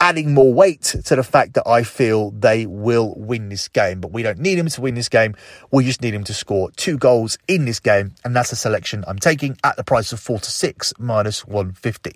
adding 0.00 0.34
more 0.34 0.52
weight 0.52 0.82
to 0.82 1.16
the 1.16 1.22
fact 1.22 1.54
that 1.54 1.66
I 1.66 1.82
feel 1.82 2.30
they 2.32 2.66
will 2.66 3.14
win 3.16 3.48
this 3.48 3.68
game. 3.68 4.02
But 4.02 4.12
we 4.12 4.22
don't 4.22 4.38
need 4.38 4.58
him 4.58 4.68
to 4.68 4.80
win 4.82 4.96
this 4.96 5.08
game. 5.08 5.34
We 5.70 5.82
just 5.82 6.02
need 6.02 6.12
him 6.12 6.24
to 6.24 6.34
score 6.34 6.70
two 6.72 6.98
goals 6.98 7.38
in 7.48 7.64
this 7.64 7.80
game. 7.80 8.14
And 8.22 8.36
that's 8.36 8.52
a 8.52 8.56
selection 8.56 9.02
I'm 9.08 9.18
taking 9.18 9.56
at 9.64 9.76
the 9.76 9.84
price 9.84 10.12
of 10.12 10.20
4 10.20 10.40
to 10.40 10.50
6 10.50 10.92
minus 10.98 11.46
150. 11.46 12.12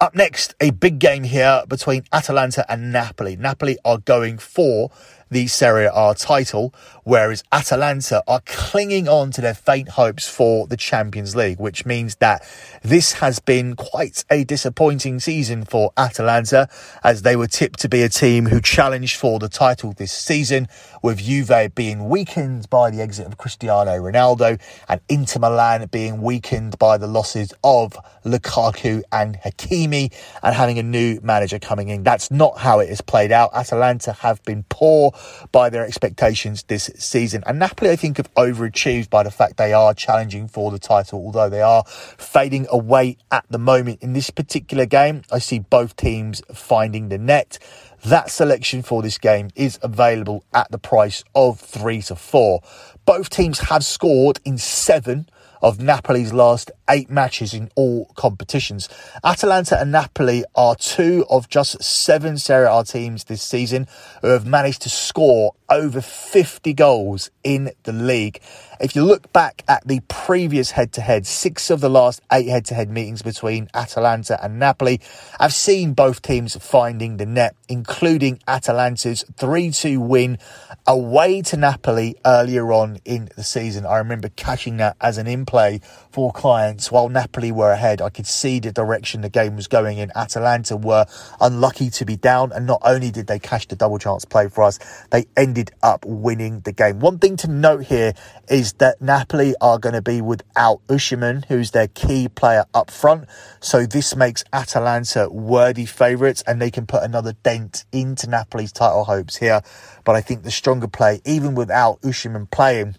Up 0.00 0.14
next, 0.14 0.54
a 0.60 0.70
big 0.70 0.98
game 0.98 1.22
here 1.22 1.62
between 1.68 2.02
Atalanta 2.12 2.70
and 2.70 2.92
Napoli. 2.92 3.36
Napoli 3.36 3.78
are 3.84 3.98
going 3.98 4.38
for 4.38 4.90
the 5.34 5.48
Serie 5.48 5.88
A 5.92 6.14
title, 6.16 6.72
whereas 7.02 7.42
Atalanta 7.50 8.22
are 8.28 8.40
clinging 8.46 9.08
on 9.08 9.32
to 9.32 9.40
their 9.40 9.52
faint 9.52 9.88
hopes 9.88 10.28
for 10.28 10.68
the 10.68 10.76
Champions 10.76 11.34
League, 11.34 11.58
which 11.58 11.84
means 11.84 12.14
that 12.16 12.48
this 12.82 13.14
has 13.14 13.40
been 13.40 13.74
quite 13.74 14.24
a 14.30 14.44
disappointing 14.44 15.18
season 15.18 15.64
for 15.64 15.90
Atalanta, 15.96 16.68
as 17.02 17.22
they 17.22 17.34
were 17.34 17.48
tipped 17.48 17.80
to 17.80 17.88
be 17.88 18.02
a 18.02 18.08
team 18.08 18.46
who 18.46 18.60
challenged 18.60 19.16
for 19.16 19.40
the 19.40 19.48
title 19.48 19.92
this 19.92 20.12
season, 20.12 20.68
with 21.02 21.18
Juve 21.18 21.74
being 21.74 22.08
weakened 22.08 22.70
by 22.70 22.92
the 22.92 23.02
exit 23.02 23.26
of 23.26 23.36
Cristiano 23.36 23.90
Ronaldo 23.90 24.60
and 24.88 25.00
Inter 25.08 25.40
Milan 25.40 25.88
being 25.90 26.22
weakened 26.22 26.78
by 26.78 26.96
the 26.96 27.08
losses 27.08 27.52
of 27.64 27.98
Lukaku 28.24 29.02
and 29.10 29.36
Hakimi 29.44 30.12
and 30.44 30.54
having 30.54 30.78
a 30.78 30.82
new 30.84 31.18
manager 31.22 31.58
coming 31.58 31.88
in. 31.88 32.04
That's 32.04 32.30
not 32.30 32.56
how 32.56 32.78
it 32.78 32.88
has 32.88 33.00
played 33.00 33.32
out. 33.32 33.50
Atalanta 33.52 34.12
have 34.12 34.40
been 34.44 34.64
poor 34.68 35.12
by 35.52 35.70
their 35.70 35.86
expectations 35.86 36.64
this 36.64 36.90
season. 36.96 37.42
And 37.46 37.58
Napoli, 37.58 37.90
I 37.90 37.96
think, 37.96 38.16
have 38.16 38.32
overachieved 38.34 39.10
by 39.10 39.22
the 39.22 39.30
fact 39.30 39.56
they 39.56 39.72
are 39.72 39.94
challenging 39.94 40.48
for 40.48 40.70
the 40.70 40.78
title, 40.78 41.20
although 41.20 41.48
they 41.48 41.62
are 41.62 41.84
fading 41.86 42.66
away 42.70 43.16
at 43.30 43.44
the 43.50 43.58
moment. 43.58 44.02
In 44.02 44.12
this 44.12 44.30
particular 44.30 44.86
game, 44.86 45.22
I 45.30 45.38
see 45.38 45.58
both 45.58 45.96
teams 45.96 46.42
finding 46.52 47.08
the 47.08 47.18
net. 47.18 47.58
That 48.04 48.30
selection 48.30 48.82
for 48.82 49.00
this 49.00 49.16
game 49.16 49.48
is 49.54 49.78
available 49.82 50.44
at 50.52 50.70
the 50.70 50.78
price 50.78 51.24
of 51.34 51.58
three 51.58 52.02
to 52.02 52.16
four. 52.16 52.60
Both 53.06 53.30
teams 53.30 53.60
have 53.60 53.84
scored 53.84 54.40
in 54.44 54.58
seven 54.58 55.26
of 55.62 55.80
Napoli's 55.80 56.32
last 56.32 56.70
eight 56.88 57.10
matches 57.10 57.54
in 57.54 57.70
all 57.74 58.06
competitions. 58.14 58.88
Atalanta 59.22 59.80
and 59.80 59.92
Napoli 59.92 60.44
are 60.54 60.74
two 60.76 61.24
of 61.30 61.48
just 61.48 61.82
seven 61.82 62.38
Serie 62.38 62.68
A 62.70 62.84
teams 62.84 63.24
this 63.24 63.42
season 63.42 63.86
who 64.22 64.28
have 64.28 64.46
managed 64.46 64.82
to 64.82 64.88
score 64.88 65.54
over 65.70 66.00
50 66.00 66.72
goals 66.74 67.30
in 67.42 67.72
the 67.84 67.92
league. 67.92 68.40
If 68.80 68.94
you 68.94 69.04
look 69.04 69.32
back 69.32 69.62
at 69.66 69.86
the 69.86 70.00
previous 70.08 70.72
head 70.72 70.92
to 70.94 71.00
head, 71.00 71.26
six 71.26 71.70
of 71.70 71.80
the 71.80 71.88
last 71.88 72.20
eight 72.32 72.48
head 72.48 72.64
to 72.66 72.74
head 72.74 72.90
meetings 72.90 73.22
between 73.22 73.68
Atalanta 73.72 74.42
and 74.44 74.58
Napoli, 74.58 75.00
I've 75.38 75.54
seen 75.54 75.94
both 75.94 76.22
teams 76.22 76.56
finding 76.56 77.16
the 77.16 77.26
net, 77.26 77.56
including 77.68 78.40
Atalanta's 78.46 79.24
3 79.36 79.70
2 79.70 80.00
win 80.00 80.38
away 80.86 81.40
to 81.42 81.56
Napoli 81.56 82.16
earlier 82.26 82.72
on 82.72 82.98
in 83.04 83.28
the 83.36 83.44
season. 83.44 83.86
I 83.86 83.98
remember 83.98 84.28
catching 84.30 84.76
that 84.78 84.96
as 85.00 85.18
an 85.18 85.26
in 85.26 85.46
play 85.46 85.80
for 86.10 86.32
clients 86.32 86.73
while 86.90 87.08
Napoli 87.08 87.52
were 87.52 87.70
ahead. 87.70 88.00
I 88.00 88.10
could 88.10 88.26
see 88.26 88.58
the 88.58 88.72
direction 88.72 89.20
the 89.20 89.28
game 89.28 89.56
was 89.56 89.66
going 89.66 89.98
in. 89.98 90.10
Atalanta 90.14 90.76
were 90.76 91.06
unlucky 91.40 91.90
to 91.90 92.04
be 92.04 92.16
down, 92.16 92.52
and 92.52 92.66
not 92.66 92.80
only 92.84 93.10
did 93.10 93.26
they 93.26 93.38
cash 93.38 93.66
the 93.66 93.76
double 93.76 93.98
chance 93.98 94.24
play 94.24 94.48
for 94.48 94.64
us, 94.64 94.78
they 95.10 95.26
ended 95.36 95.70
up 95.82 96.04
winning 96.04 96.60
the 96.60 96.72
game. 96.72 97.00
One 97.00 97.18
thing 97.18 97.36
to 97.38 97.48
note 97.48 97.84
here 97.84 98.12
is 98.48 98.74
that 98.74 99.00
Napoli 99.00 99.54
are 99.60 99.78
going 99.78 99.94
to 99.94 100.02
be 100.02 100.20
without 100.20 100.80
Osimhen, 100.88 101.44
who's 101.46 101.70
their 101.70 101.88
key 101.88 102.28
player 102.28 102.64
up 102.74 102.90
front. 102.90 103.26
So 103.60 103.86
this 103.86 104.14
makes 104.16 104.44
Atalanta 104.52 105.28
worthy 105.30 105.86
favourites, 105.86 106.42
and 106.46 106.60
they 106.60 106.70
can 106.70 106.86
put 106.86 107.02
another 107.02 107.32
dent 107.42 107.84
into 107.92 108.28
Napoli's 108.28 108.72
title 108.72 109.04
hopes 109.04 109.36
here. 109.36 109.62
But 110.04 110.16
I 110.16 110.20
think 110.20 110.42
the 110.42 110.50
stronger 110.50 110.88
play, 110.88 111.20
even 111.24 111.54
without 111.54 112.00
Osimhen 112.02 112.50
playing, 112.50 112.96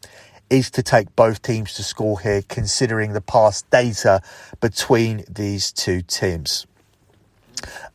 is 0.50 0.70
to 0.72 0.84
take 0.84 1.16
both 1.16 1.42
teams 1.42 1.74
to 1.74 1.84
score 1.84 2.20
here, 2.20 2.42
considering 2.48 3.14
the 3.14 3.22
past 3.22 3.70
data 3.70 4.22
between 4.62 5.24
these 5.30 5.72
two 5.72 6.02
teams. 6.02 6.66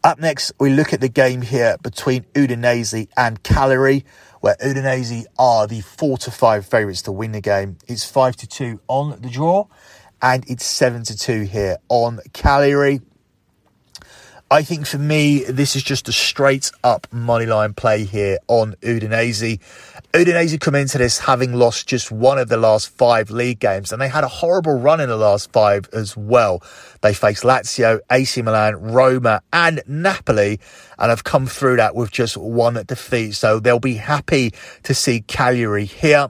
Up 0.02 0.18
next, 0.18 0.52
we 0.58 0.70
look 0.70 0.92
at 0.92 1.00
the 1.00 1.08
game 1.08 1.42
here 1.42 1.76
between 1.82 2.24
Udinese 2.34 3.08
and 3.16 3.42
Cagliari, 3.42 4.04
where 4.40 4.56
Udinese 4.56 5.26
are 5.38 5.66
the 5.66 5.80
four 5.82 6.16
to 6.18 6.30
five 6.30 6.66
favourites 6.66 7.02
to 7.02 7.12
win 7.12 7.32
the 7.32 7.40
game. 7.40 7.76
It's 7.86 8.08
five 8.08 8.36
to 8.36 8.46
two 8.46 8.80
on 8.88 9.20
the 9.20 9.28
draw, 9.28 9.66
and 10.22 10.48
it's 10.48 10.64
seven 10.64 11.04
to 11.04 11.16
two 11.16 11.42
here 11.42 11.76
on 11.88 12.20
Cagliari. 12.32 13.00
I 14.52 14.64
think 14.64 14.84
for 14.84 14.98
me, 14.98 15.44
this 15.44 15.76
is 15.76 15.84
just 15.84 16.08
a 16.08 16.12
straight 16.12 16.72
up 16.82 17.06
money 17.12 17.46
line 17.46 17.72
play 17.72 18.02
here 18.02 18.38
on 18.48 18.74
Udinese. 18.82 19.60
Udinese 20.12 20.60
come 20.60 20.74
into 20.74 20.98
this 20.98 21.20
having 21.20 21.52
lost 21.52 21.86
just 21.86 22.10
one 22.10 22.36
of 22.36 22.48
the 22.48 22.56
last 22.56 22.88
five 22.88 23.30
league 23.30 23.60
games, 23.60 23.92
and 23.92 24.02
they 24.02 24.08
had 24.08 24.24
a 24.24 24.28
horrible 24.28 24.76
run 24.76 24.98
in 24.98 25.08
the 25.08 25.16
last 25.16 25.52
five 25.52 25.88
as 25.92 26.16
well. 26.16 26.64
They 27.00 27.14
faced 27.14 27.44
Lazio, 27.44 28.00
AC 28.10 28.42
Milan, 28.42 28.74
Roma, 28.92 29.40
and 29.52 29.84
Napoli, 29.86 30.58
and 30.98 31.10
have 31.10 31.22
come 31.22 31.46
through 31.46 31.76
that 31.76 31.94
with 31.94 32.10
just 32.10 32.36
one 32.36 32.74
defeat. 32.88 33.36
So 33.36 33.60
they'll 33.60 33.78
be 33.78 33.94
happy 33.94 34.52
to 34.82 34.94
see 34.94 35.20
Cagliari 35.20 35.84
here. 35.84 36.26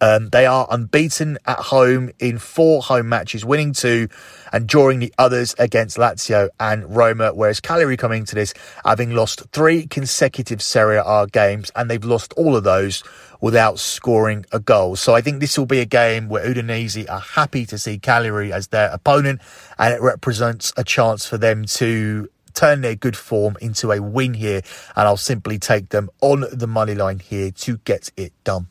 Um, 0.00 0.28
they 0.30 0.46
are 0.46 0.66
unbeaten 0.70 1.38
at 1.46 1.58
home 1.58 2.10
in 2.18 2.38
four 2.38 2.82
home 2.82 3.08
matches, 3.08 3.44
winning 3.44 3.72
two 3.72 4.08
and 4.52 4.66
drawing 4.66 4.98
the 5.00 5.12
others 5.18 5.54
against 5.58 5.96
Lazio 5.96 6.48
and 6.60 6.94
Roma. 6.94 7.34
Whereas 7.34 7.60
Cagliari 7.60 7.96
coming 7.96 8.24
to 8.26 8.34
this 8.34 8.54
having 8.84 9.14
lost 9.14 9.42
three 9.52 9.86
consecutive 9.86 10.62
Serie 10.62 11.02
A 11.04 11.26
games 11.26 11.70
and 11.74 11.90
they've 11.90 12.04
lost 12.04 12.32
all 12.34 12.56
of 12.56 12.64
those 12.64 13.02
without 13.40 13.78
scoring 13.78 14.44
a 14.52 14.58
goal. 14.58 14.96
So 14.96 15.14
I 15.14 15.20
think 15.20 15.40
this 15.40 15.58
will 15.58 15.66
be 15.66 15.80
a 15.80 15.86
game 15.86 16.28
where 16.28 16.46
Udinese 16.46 17.08
are 17.08 17.20
happy 17.20 17.66
to 17.66 17.78
see 17.78 17.98
Cagliari 17.98 18.52
as 18.52 18.68
their 18.68 18.90
opponent 18.90 19.40
and 19.78 19.94
it 19.94 20.00
represents 20.00 20.72
a 20.76 20.84
chance 20.84 21.26
for 21.26 21.38
them 21.38 21.64
to 21.64 22.28
turn 22.54 22.80
their 22.80 22.96
good 22.96 23.16
form 23.16 23.56
into 23.60 23.92
a 23.92 24.00
win 24.02 24.34
here. 24.34 24.62
And 24.96 25.06
I'll 25.06 25.16
simply 25.16 25.58
take 25.58 25.90
them 25.90 26.10
on 26.20 26.44
the 26.52 26.66
money 26.66 26.94
line 26.94 27.20
here 27.20 27.50
to 27.52 27.78
get 27.78 28.10
it 28.16 28.32
done. 28.42 28.68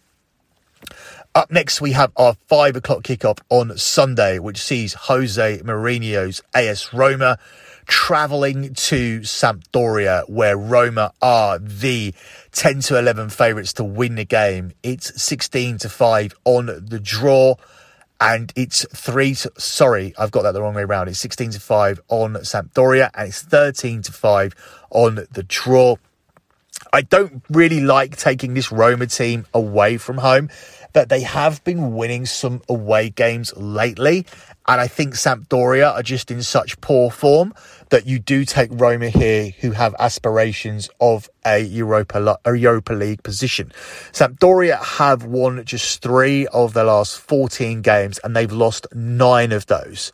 Up 1.36 1.52
next, 1.52 1.82
we 1.82 1.92
have 1.92 2.12
our 2.16 2.34
five 2.48 2.76
o'clock 2.76 3.04
kickoff 3.04 3.40
on 3.50 3.78
Sunday, 3.78 4.40
which 4.40 4.60
sees 4.60 4.94
Jose 4.94 5.60
Mourinho's 5.60 6.42
AS 6.54 6.94
Roma 6.94 7.38
travelling 7.86 8.74
to 8.74 9.22
Sampdoria, 9.22 10.28
where 10.30 10.58
Roma 10.58 11.14
are 11.22 11.60
the 11.60 12.14
10 12.52 12.82
to 12.82 13.00
11 13.00 13.30
favourites 13.30 13.74
to 13.74 13.84
win 13.84 14.16
the 14.16 14.26
game. 14.26 14.74
It's 14.84 15.22
16 15.22 15.80
to 15.80 15.90
5 15.90 16.36
on 16.46 16.66
the 16.66 17.00
draw. 17.00 17.56
And 18.20 18.52
it's 18.56 18.84
three 18.96 19.36
to, 19.36 19.52
sorry, 19.60 20.16
I've 20.18 20.32
got 20.32 20.42
that 20.42 20.54
the 20.54 20.62
wrong 20.62 20.74
way 20.74 20.82
around. 20.82 21.08
It's 21.08 21.20
16 21.20 21.52
to 21.52 21.60
5 21.60 22.02
on 22.08 22.34
Sampdoria 22.38 23.12
and 23.14 23.30
it's 23.30 23.44
13 23.44 24.02
to 24.04 24.12
5 24.12 24.56
on 24.90 25.28
the 25.32 25.44
draw. 25.44 25.98
I 26.92 27.02
don't 27.02 27.44
really 27.50 27.80
like 27.80 28.18
taking 28.18 28.54
this 28.54 28.72
Roma 28.72 29.06
team 29.08 29.46
away 29.54 29.98
from 29.98 30.18
home 30.18 30.50
that 30.98 31.10
they 31.10 31.22
have 31.22 31.64
been 31.64 31.94
winning 31.94 32.26
some 32.26 32.60
away 32.68 33.08
games 33.08 33.56
lately. 33.56 34.26
And 34.68 34.82
I 34.82 34.88
think 34.88 35.14
Sampdoria 35.14 35.94
are 35.94 36.02
just 36.02 36.32
in 36.32 36.42
such 36.42 36.82
poor 36.82 37.12
form 37.12 37.54
that 37.90 38.08
you 38.08 38.18
do 38.18 38.44
take 38.46 38.72
Roma 38.74 39.10
here, 39.10 39.52
who 39.60 39.74
have 39.74 39.94
aspirations 40.00 40.90
of 41.00 41.30
a 41.46 41.60
Europa, 41.60 42.40
a 42.44 42.56
Europa 42.56 42.94
League 42.94 43.22
position. 43.22 43.72
Sampdoria 44.12 44.84
have 44.84 45.24
won 45.24 45.64
just 45.66 46.02
three 46.02 46.48
of 46.48 46.74
their 46.74 46.86
last 46.86 47.20
14 47.20 47.84
games, 47.84 48.20
and 48.24 48.36
they've 48.36 48.52
lost 48.52 48.88
nine 48.92 49.52
of 49.52 49.68
those. 49.68 50.12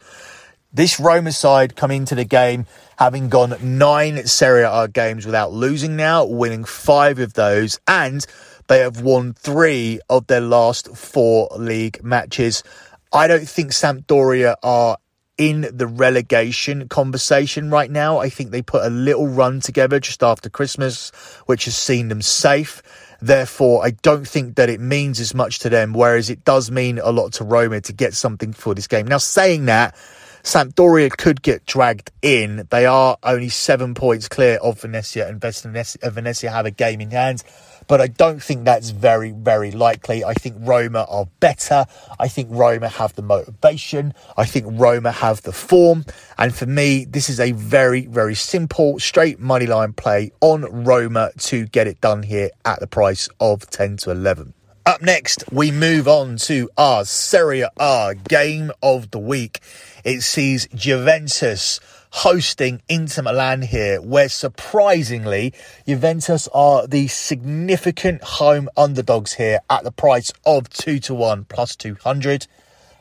This 0.74 1.00
Roma 1.00 1.32
side 1.32 1.78
come 1.78 1.92
into 1.92 2.14
the 2.14 2.26
game 2.26 2.66
having 2.98 3.30
gone 3.30 3.56
nine 3.62 4.28
Serie 4.28 4.64
A 4.64 4.88
games 4.88 5.26
without 5.26 5.54
losing 5.54 5.96
now, 5.96 6.26
winning 6.26 6.66
five 6.66 7.20
of 7.20 7.34
those, 7.34 7.80
and 7.88 8.26
they 8.68 8.80
have 8.80 9.02
won 9.02 9.34
three 9.34 10.00
of 10.10 10.28
their 10.28 10.42
last 10.42 10.96
four 10.96 11.50
league 11.58 12.04
matches. 12.04 12.64
I 13.12 13.28
don't 13.28 13.48
think 13.48 13.72
Sampdoria 13.72 14.56
are 14.64 14.98
in 15.38 15.68
the 15.72 15.88
relegation 15.88 16.88
conversation 16.88 17.70
right 17.70 17.90
now. 17.90 18.20
I 18.20 18.30
think 18.30 18.52
they 18.52 18.62
put 18.62 18.86
a 18.86 18.90
little 18.90 19.28
run 19.28 19.62
together 19.62 20.00
just 20.00 20.24
after 20.24 20.50
Christmas, 20.50 21.12
which 21.46 21.66
has 21.66 21.76
seen 21.76 22.08
them 22.08 22.22
safe. 22.22 22.82
Therefore, 23.22 23.86
I 23.86 23.92
don't 23.92 24.28
think 24.28 24.56
that 24.56 24.70
it 24.70 24.80
means 24.80 25.20
as 25.20 25.34
much 25.34 25.60
to 25.60 25.70
them, 25.70 25.94
whereas 25.94 26.30
it 26.30 26.44
does 26.44 26.70
mean 26.70 27.00
a 27.00 27.12
lot 27.12 27.34
to 27.34 27.44
Roma 27.44 27.82
to 27.82 27.94
get 27.94 28.14
something 28.14 28.54
for 28.54 28.76
this 28.76 28.88
game. 28.88 29.08
Now, 29.08 29.18
saying 29.18 29.66
that, 29.66 29.96
Sampdoria 30.44 31.10
could 31.10 31.42
get 31.42 31.66
dragged 31.66 32.12
in. 32.22 32.68
They 32.70 32.86
are 32.86 33.18
only 33.24 33.48
seven 33.48 33.94
points 33.94 34.28
clear 34.28 34.58
of 34.58 34.82
Venezia, 34.82 35.30
and 35.30 35.40
Venezia 35.40 36.52
have 36.52 36.66
a 36.66 36.72
game 36.72 37.00
in 37.00 37.12
hand 37.12 37.44
but 37.88 38.02
I 38.02 38.08
don't 38.08 38.42
think 38.42 38.66
that's 38.66 38.90
very, 38.90 39.32
very 39.32 39.72
likely. 39.72 40.24
I 40.24 40.34
think 40.34 40.56
Roma 40.60 41.06
are 41.10 41.28
better. 41.40 41.86
I 42.20 42.28
think 42.28 42.50
Roma 42.52 42.90
have 42.90 43.14
the 43.16 43.22
motivation. 43.22 44.14
I 44.38 44.46
think 44.46 44.66
Roma 44.70 45.12
have 45.12 45.42
the 45.42 45.54
form. 45.54 46.06
And 46.38 46.54
for 46.54 46.66
me, 46.66 47.06
this 47.06 47.30
is 47.30 47.40
a 47.40 47.52
very, 47.52 48.06
very 48.06 48.36
simple, 48.36 49.00
straight 49.00 49.40
money 49.40 49.66
line 49.66 49.94
play 49.94 50.32
on 50.42 50.84
Roma 50.84 51.32
to 51.38 51.66
get 51.68 51.88
it 51.88 52.02
done 52.02 52.24
here 52.24 52.50
at 52.66 52.80
the 52.80 52.88
price 52.88 53.30
of 53.40 53.70
10 53.70 53.98
to 53.98 54.12
11. 54.12 54.54
Up 54.86 55.02
next, 55.02 55.46
we 55.50 55.72
move 55.72 56.10
on 56.10 56.36
to 56.36 56.70
our 56.78 57.06
Serie 57.06 57.64
A 57.80 58.16
game 58.28 58.70
of 58.82 59.12
the 59.12 59.20
week. 59.20 59.62
It 60.04 60.24
sees 60.24 60.68
Juventus 60.76 61.80
hosting 62.14 62.80
Inter 62.88 63.24
Milan 63.24 63.64
here, 63.64 64.00
where 64.00 64.30
surprisingly, 64.30 65.52
Juventus 65.88 66.48
are 66.54 66.86
the 66.86 67.08
significant 67.08 68.24
home 68.24 68.70
underdogs 68.78 69.34
here 69.34 69.60
at 69.68 69.84
the 69.84 69.92
price 69.92 70.32
of 70.46 70.70
2 70.70 71.00
to 71.00 71.16
1 71.16 71.46
plus 71.46 71.76
200. 71.76 72.46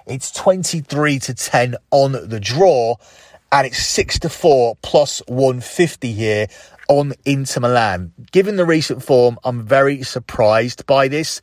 It's 0.06 0.30
23 0.32 1.18
to 1.18 1.34
10 1.34 1.76
on 1.90 2.12
the 2.12 2.40
draw, 2.40 2.96
and 3.52 3.66
it's 3.66 3.84
6 3.84 4.20
to 4.20 4.30
4 4.30 4.76
plus 4.80 5.20
150 5.28 6.12
here 6.14 6.46
on 6.88 7.12
Inter 7.26 7.60
Milan. 7.60 8.14
Given 8.32 8.56
the 8.56 8.64
recent 8.64 9.04
form, 9.04 9.38
I'm 9.44 9.62
very 9.62 10.02
surprised 10.02 10.86
by 10.86 11.08
this. 11.08 11.42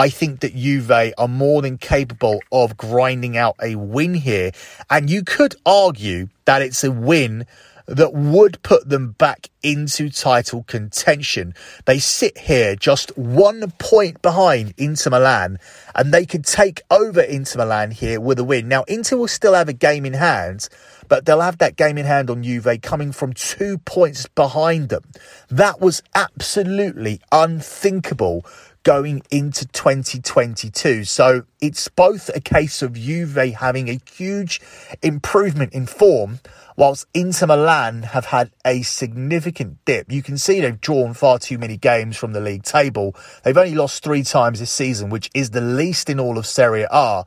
I 0.00 0.08
think 0.08 0.40
that 0.40 0.56
Juve 0.56 0.90
are 0.90 1.28
more 1.28 1.60
than 1.60 1.76
capable 1.76 2.40
of 2.50 2.78
grinding 2.78 3.36
out 3.36 3.56
a 3.62 3.74
win 3.74 4.14
here. 4.14 4.50
And 4.88 5.10
you 5.10 5.22
could 5.22 5.56
argue 5.66 6.28
that 6.46 6.62
it's 6.62 6.82
a 6.82 6.90
win 6.90 7.44
that 7.84 8.14
would 8.14 8.62
put 8.62 8.88
them 8.88 9.10
back 9.10 9.50
into 9.62 10.08
title 10.08 10.62
contention. 10.62 11.52
They 11.84 11.98
sit 11.98 12.38
here 12.38 12.76
just 12.76 13.14
one 13.18 13.72
point 13.72 14.22
behind 14.22 14.72
Inter 14.78 15.10
Milan 15.10 15.58
and 15.94 16.14
they 16.14 16.24
could 16.24 16.46
take 16.46 16.80
over 16.90 17.20
Inter 17.20 17.58
Milan 17.58 17.90
here 17.90 18.20
with 18.20 18.38
a 18.38 18.44
win. 18.44 18.68
Now, 18.68 18.84
Inter 18.84 19.18
will 19.18 19.28
still 19.28 19.52
have 19.52 19.68
a 19.68 19.74
game 19.74 20.06
in 20.06 20.14
hand, 20.14 20.66
but 21.08 21.26
they'll 21.26 21.42
have 21.42 21.58
that 21.58 21.76
game 21.76 21.98
in 21.98 22.06
hand 22.06 22.30
on 22.30 22.42
Juve 22.42 22.80
coming 22.80 23.12
from 23.12 23.34
two 23.34 23.76
points 23.76 24.26
behind 24.28 24.88
them. 24.88 25.02
That 25.50 25.78
was 25.78 26.02
absolutely 26.14 27.20
unthinkable 27.32 28.46
going 28.82 29.22
into 29.30 29.66
2022. 29.66 31.04
So 31.04 31.44
it's 31.60 31.88
both 31.88 32.30
a 32.34 32.40
case 32.40 32.82
of 32.82 32.94
Juve 32.94 33.54
having 33.58 33.88
a 33.88 34.00
huge 34.12 34.60
improvement 35.02 35.72
in 35.72 35.86
form, 35.86 36.40
whilst 36.76 37.06
Inter 37.12 37.46
Milan 37.46 38.02
have 38.02 38.26
had 38.26 38.50
a 38.64 38.82
significant 38.82 39.84
dip. 39.84 40.10
You 40.10 40.22
can 40.22 40.38
see 40.38 40.60
they've 40.60 40.80
drawn 40.80 41.14
far 41.14 41.38
too 41.38 41.58
many 41.58 41.76
games 41.76 42.16
from 42.16 42.32
the 42.32 42.40
league 42.40 42.62
table. 42.62 43.14
They've 43.42 43.56
only 43.56 43.74
lost 43.74 44.02
three 44.02 44.22
times 44.22 44.60
this 44.60 44.70
season, 44.72 45.10
which 45.10 45.30
is 45.34 45.50
the 45.50 45.60
least 45.60 46.08
in 46.08 46.18
all 46.18 46.38
of 46.38 46.46
Serie 46.46 46.86
A 46.90 47.24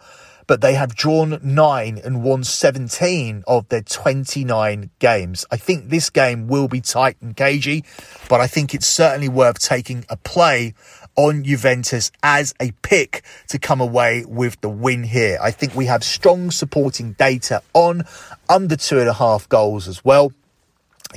but 0.47 0.61
they 0.61 0.73
have 0.73 0.95
drawn 0.95 1.39
nine 1.41 1.99
and 2.03 2.23
won 2.23 2.43
17 2.43 3.43
of 3.47 3.67
their 3.69 3.81
29 3.81 4.89
games. 4.99 5.45
I 5.51 5.57
think 5.57 5.89
this 5.89 6.09
game 6.09 6.47
will 6.47 6.67
be 6.67 6.81
tight 6.81 7.17
and 7.21 7.35
cagey, 7.35 7.83
but 8.29 8.41
I 8.41 8.47
think 8.47 8.73
it's 8.73 8.87
certainly 8.87 9.29
worth 9.29 9.59
taking 9.59 10.05
a 10.09 10.17
play 10.17 10.73
on 11.15 11.43
Juventus 11.43 12.11
as 12.21 12.53
a 12.59 12.71
pick 12.81 13.23
to 13.49 13.59
come 13.59 13.81
away 13.81 14.25
with 14.27 14.59
the 14.61 14.69
win 14.69 15.03
here. 15.03 15.37
I 15.41 15.51
think 15.51 15.75
we 15.75 15.85
have 15.85 16.03
strong 16.03 16.51
supporting 16.51 17.13
data 17.13 17.61
on 17.73 18.03
under 18.49 18.75
two 18.75 18.99
and 18.99 19.09
a 19.09 19.13
half 19.13 19.47
goals 19.49 19.87
as 19.87 20.03
well 20.03 20.31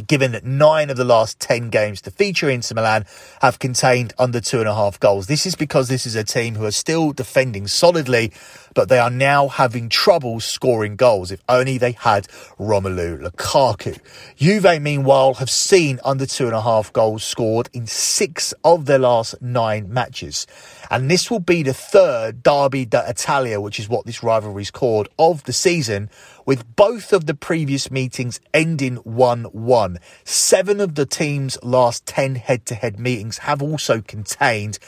given 0.06 0.32
that 0.32 0.44
nine 0.44 0.90
of 0.90 0.96
the 0.96 1.04
last 1.04 1.40
10 1.40 1.70
games 1.70 2.00
to 2.02 2.10
feature 2.10 2.50
Inter 2.50 2.74
Milan 2.74 3.06
have 3.40 3.58
contained 3.58 4.12
under 4.18 4.40
two 4.40 4.60
and 4.60 4.68
a 4.68 4.74
half 4.74 4.98
goals. 5.00 5.26
This 5.26 5.46
is 5.46 5.54
because 5.54 5.88
this 5.88 6.06
is 6.06 6.14
a 6.14 6.24
team 6.24 6.54
who 6.54 6.64
are 6.64 6.70
still 6.70 7.12
defending 7.12 7.66
solidly, 7.66 8.32
but 8.74 8.88
they 8.88 8.98
are 8.98 9.10
now 9.10 9.48
having 9.48 9.88
trouble 9.88 10.40
scoring 10.40 10.96
goals. 10.96 11.30
If 11.30 11.42
only 11.48 11.78
they 11.78 11.92
had 11.92 12.28
Romelu 12.58 13.22
Lukaku. 13.22 13.98
Juve, 14.36 14.80
meanwhile, 14.82 15.34
have 15.34 15.50
seen 15.50 15.98
under 16.04 16.26
two 16.26 16.46
and 16.46 16.54
a 16.54 16.60
half 16.60 16.92
goals 16.92 17.24
scored 17.24 17.68
in 17.72 17.86
six 17.86 18.52
of 18.64 18.86
their 18.86 18.98
last 18.98 19.40
nine 19.40 19.92
matches. 19.92 20.46
And 20.90 21.10
this 21.10 21.30
will 21.30 21.40
be 21.40 21.62
the 21.62 21.74
third 21.74 22.42
Derby 22.42 22.84
d'Italia, 22.84 23.60
which 23.60 23.80
is 23.80 23.88
what 23.88 24.06
this 24.06 24.22
rivalry 24.22 24.62
is 24.62 24.70
called, 24.70 25.08
of 25.18 25.42
the 25.44 25.52
season, 25.52 26.10
with 26.46 26.76
both 26.76 27.12
of 27.12 27.26
the 27.26 27.34
previous 27.34 27.90
meetings 27.90 28.40
ending 28.54 28.96
1-1. 28.98 29.98
Seven 30.24 30.80
of 30.80 30.94
the 30.94 31.04
team's 31.04 31.58
last 31.62 32.06
10 32.06 32.36
head-to-head 32.36 32.98
meetings 32.98 33.38
have 33.38 33.60
also 33.60 34.00
contained 34.00 34.78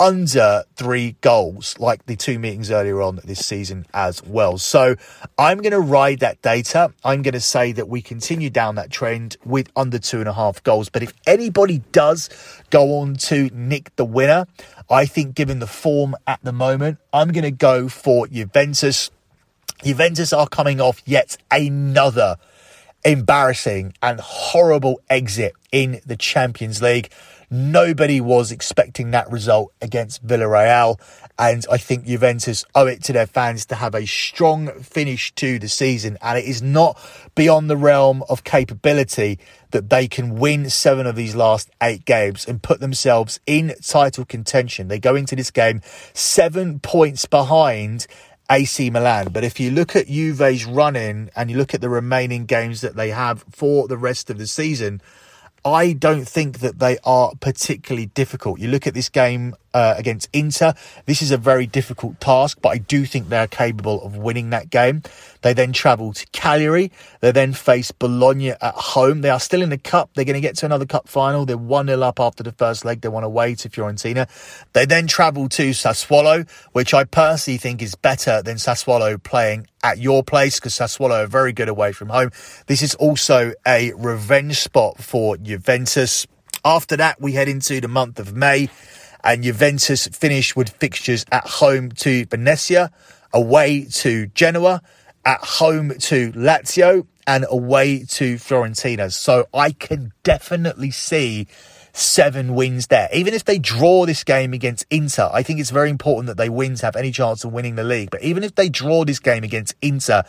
under 0.00 0.62
three 0.76 1.16
goals, 1.20 1.76
like 1.78 2.06
the 2.06 2.14
two 2.14 2.38
meetings 2.38 2.70
earlier 2.70 3.02
on 3.02 3.18
this 3.24 3.44
season 3.44 3.84
as 3.92 4.22
well. 4.22 4.58
So 4.58 4.94
I'm 5.36 5.58
going 5.58 5.72
to 5.72 5.80
ride 5.80 6.20
that 6.20 6.40
data. 6.40 6.92
I'm 7.04 7.22
going 7.22 7.34
to 7.34 7.40
say 7.40 7.72
that 7.72 7.88
we 7.88 8.00
continue 8.00 8.50
down 8.50 8.76
that 8.76 8.90
trend 8.90 9.36
with 9.44 9.70
under 9.74 9.98
two 9.98 10.20
and 10.20 10.28
a 10.28 10.32
half 10.32 10.62
goals. 10.62 10.88
But 10.88 11.02
if 11.02 11.12
anybody 11.26 11.82
does 11.90 12.30
go 12.70 12.98
on 12.98 13.16
to 13.16 13.50
nick 13.52 13.94
the 13.96 14.04
winner, 14.04 14.46
I 14.88 15.06
think 15.06 15.34
given 15.34 15.58
the 15.58 15.66
form 15.66 16.14
at 16.26 16.40
the 16.42 16.52
moment, 16.52 16.98
I'm 17.12 17.32
going 17.32 17.44
to 17.44 17.50
go 17.50 17.88
for 17.88 18.28
Juventus. 18.28 19.10
Juventus 19.82 20.32
are 20.32 20.48
coming 20.48 20.80
off 20.80 21.02
yet 21.06 21.36
another 21.50 22.36
embarrassing 23.04 23.94
and 24.02 24.20
horrible 24.20 25.00
exit 25.08 25.54
in 25.70 26.00
the 26.04 26.16
Champions 26.16 26.82
League. 26.82 27.10
Nobody 27.50 28.20
was 28.20 28.52
expecting 28.52 29.12
that 29.12 29.30
result 29.30 29.72
against 29.80 30.26
Villarreal. 30.26 31.00
And 31.38 31.64
I 31.70 31.78
think 31.78 32.04
Juventus 32.04 32.64
owe 32.74 32.86
it 32.86 33.02
to 33.04 33.12
their 33.12 33.26
fans 33.26 33.64
to 33.66 33.76
have 33.76 33.94
a 33.94 34.04
strong 34.06 34.68
finish 34.82 35.32
to 35.36 35.58
the 35.58 35.68
season. 35.68 36.18
And 36.20 36.36
it 36.36 36.44
is 36.44 36.60
not 36.60 37.00
beyond 37.34 37.70
the 37.70 37.76
realm 37.76 38.22
of 38.28 38.44
capability 38.44 39.38
that 39.70 39.88
they 39.88 40.08
can 40.08 40.34
win 40.34 40.68
seven 40.68 41.06
of 41.06 41.16
these 41.16 41.34
last 41.34 41.70
eight 41.82 42.04
games 42.04 42.46
and 42.46 42.62
put 42.62 42.80
themselves 42.80 43.40
in 43.46 43.74
title 43.82 44.24
contention. 44.24 44.88
They 44.88 44.98
go 44.98 45.14
into 45.14 45.36
this 45.36 45.50
game 45.50 45.80
seven 46.12 46.80
points 46.80 47.24
behind 47.24 48.06
AC 48.50 48.90
Milan. 48.90 49.28
But 49.32 49.44
if 49.44 49.60
you 49.60 49.70
look 49.70 49.94
at 49.94 50.06
Juve's 50.06 50.64
running 50.64 51.30
and 51.36 51.50
you 51.50 51.56
look 51.56 51.74
at 51.74 51.80
the 51.80 51.88
remaining 51.88 52.46
games 52.46 52.80
that 52.80 52.96
they 52.96 53.10
have 53.10 53.44
for 53.50 53.88
the 53.88 53.98
rest 53.98 54.30
of 54.30 54.38
the 54.38 54.46
season, 54.46 55.00
I 55.64 55.92
don't 55.92 56.26
think 56.26 56.60
that 56.60 56.78
they 56.78 56.98
are 57.04 57.32
particularly 57.40 58.06
difficult. 58.06 58.60
You 58.60 58.68
look 58.68 58.86
at 58.86 58.94
this 58.94 59.08
game 59.08 59.54
uh, 59.74 59.94
against 59.96 60.28
Inter, 60.32 60.74
this 61.06 61.22
is 61.22 61.30
a 61.30 61.36
very 61.36 61.66
difficult 61.66 62.20
task, 62.20 62.58
but 62.62 62.70
I 62.70 62.78
do 62.78 63.04
think 63.04 63.28
they're 63.28 63.46
capable 63.46 64.02
of 64.02 64.16
winning 64.16 64.50
that 64.50 64.70
game. 64.70 65.02
They 65.42 65.52
then 65.52 65.72
travel 65.72 66.12
to 66.12 66.26
Cagliari. 66.32 66.90
They 67.20 67.32
then 67.32 67.52
face 67.52 67.92
Bologna 67.92 68.50
at 68.50 68.74
home. 68.74 69.20
They 69.20 69.30
are 69.30 69.40
still 69.40 69.62
in 69.62 69.70
the 69.70 69.78
cup. 69.78 70.10
They're 70.14 70.24
going 70.24 70.34
to 70.34 70.40
get 70.40 70.56
to 70.56 70.66
another 70.66 70.86
cup 70.86 71.08
final. 71.08 71.46
They're 71.46 71.56
1 71.56 71.86
0 71.86 72.00
up 72.02 72.18
after 72.18 72.42
the 72.42 72.52
first 72.52 72.84
leg. 72.84 73.00
They 73.00 73.08
want 73.08 73.24
to 73.24 73.28
wait 73.28 73.58
to 73.58 73.68
Fiorentina. 73.68 74.28
They 74.72 74.84
then 74.84 75.06
travel 75.06 75.48
to 75.50 75.70
Sassuolo, 75.70 76.48
which 76.72 76.92
I 76.92 77.04
personally 77.04 77.58
think 77.58 77.82
is 77.82 77.94
better 77.94 78.42
than 78.42 78.56
Sassuolo 78.56 79.22
playing 79.22 79.68
at 79.82 79.98
your 79.98 80.22
place 80.22 80.58
because 80.58 80.74
Sassuolo 80.74 81.24
are 81.24 81.26
very 81.26 81.52
good 81.52 81.68
away 81.68 81.92
from 81.92 82.08
home. 82.08 82.30
This 82.66 82.82
is 82.82 82.94
also 82.96 83.52
a 83.66 83.92
revenge 83.92 84.58
spot 84.58 84.98
for 84.98 85.36
Juventus. 85.36 86.26
After 86.64 86.96
that, 86.96 87.20
we 87.20 87.32
head 87.32 87.48
into 87.48 87.80
the 87.80 87.88
month 87.88 88.18
of 88.18 88.34
May 88.34 88.68
and 89.24 89.42
Juventus 89.42 90.06
finish 90.08 90.54
with 90.56 90.70
fixtures 90.70 91.24
at 91.32 91.46
home 91.46 91.90
to 91.92 92.24
Venezia, 92.26 92.90
away 93.32 93.84
to 93.92 94.26
Genoa, 94.28 94.82
at 95.24 95.40
home 95.40 95.90
to 95.98 96.32
Lazio, 96.32 97.06
and 97.26 97.44
away 97.48 98.04
to 98.04 98.36
Fiorentina. 98.36 99.12
So 99.12 99.46
I 99.52 99.72
can 99.72 100.12
definitely 100.22 100.90
see 100.90 101.46
seven 101.92 102.54
wins 102.54 102.86
there. 102.86 103.08
Even 103.12 103.34
if 103.34 103.44
they 103.44 103.58
draw 103.58 104.06
this 104.06 104.24
game 104.24 104.52
against 104.52 104.86
Inter, 104.88 105.28
I 105.32 105.42
think 105.42 105.60
it's 105.60 105.70
very 105.70 105.90
important 105.90 106.28
that 106.28 106.36
they 106.36 106.48
win 106.48 106.76
to 106.76 106.86
have 106.86 106.96
any 106.96 107.10
chance 107.10 107.44
of 107.44 107.52
winning 107.52 107.74
the 107.74 107.84
league. 107.84 108.10
But 108.10 108.22
even 108.22 108.44
if 108.44 108.54
they 108.54 108.68
draw 108.68 109.04
this 109.04 109.18
game 109.18 109.44
against 109.44 109.74
Inter, 109.82 110.22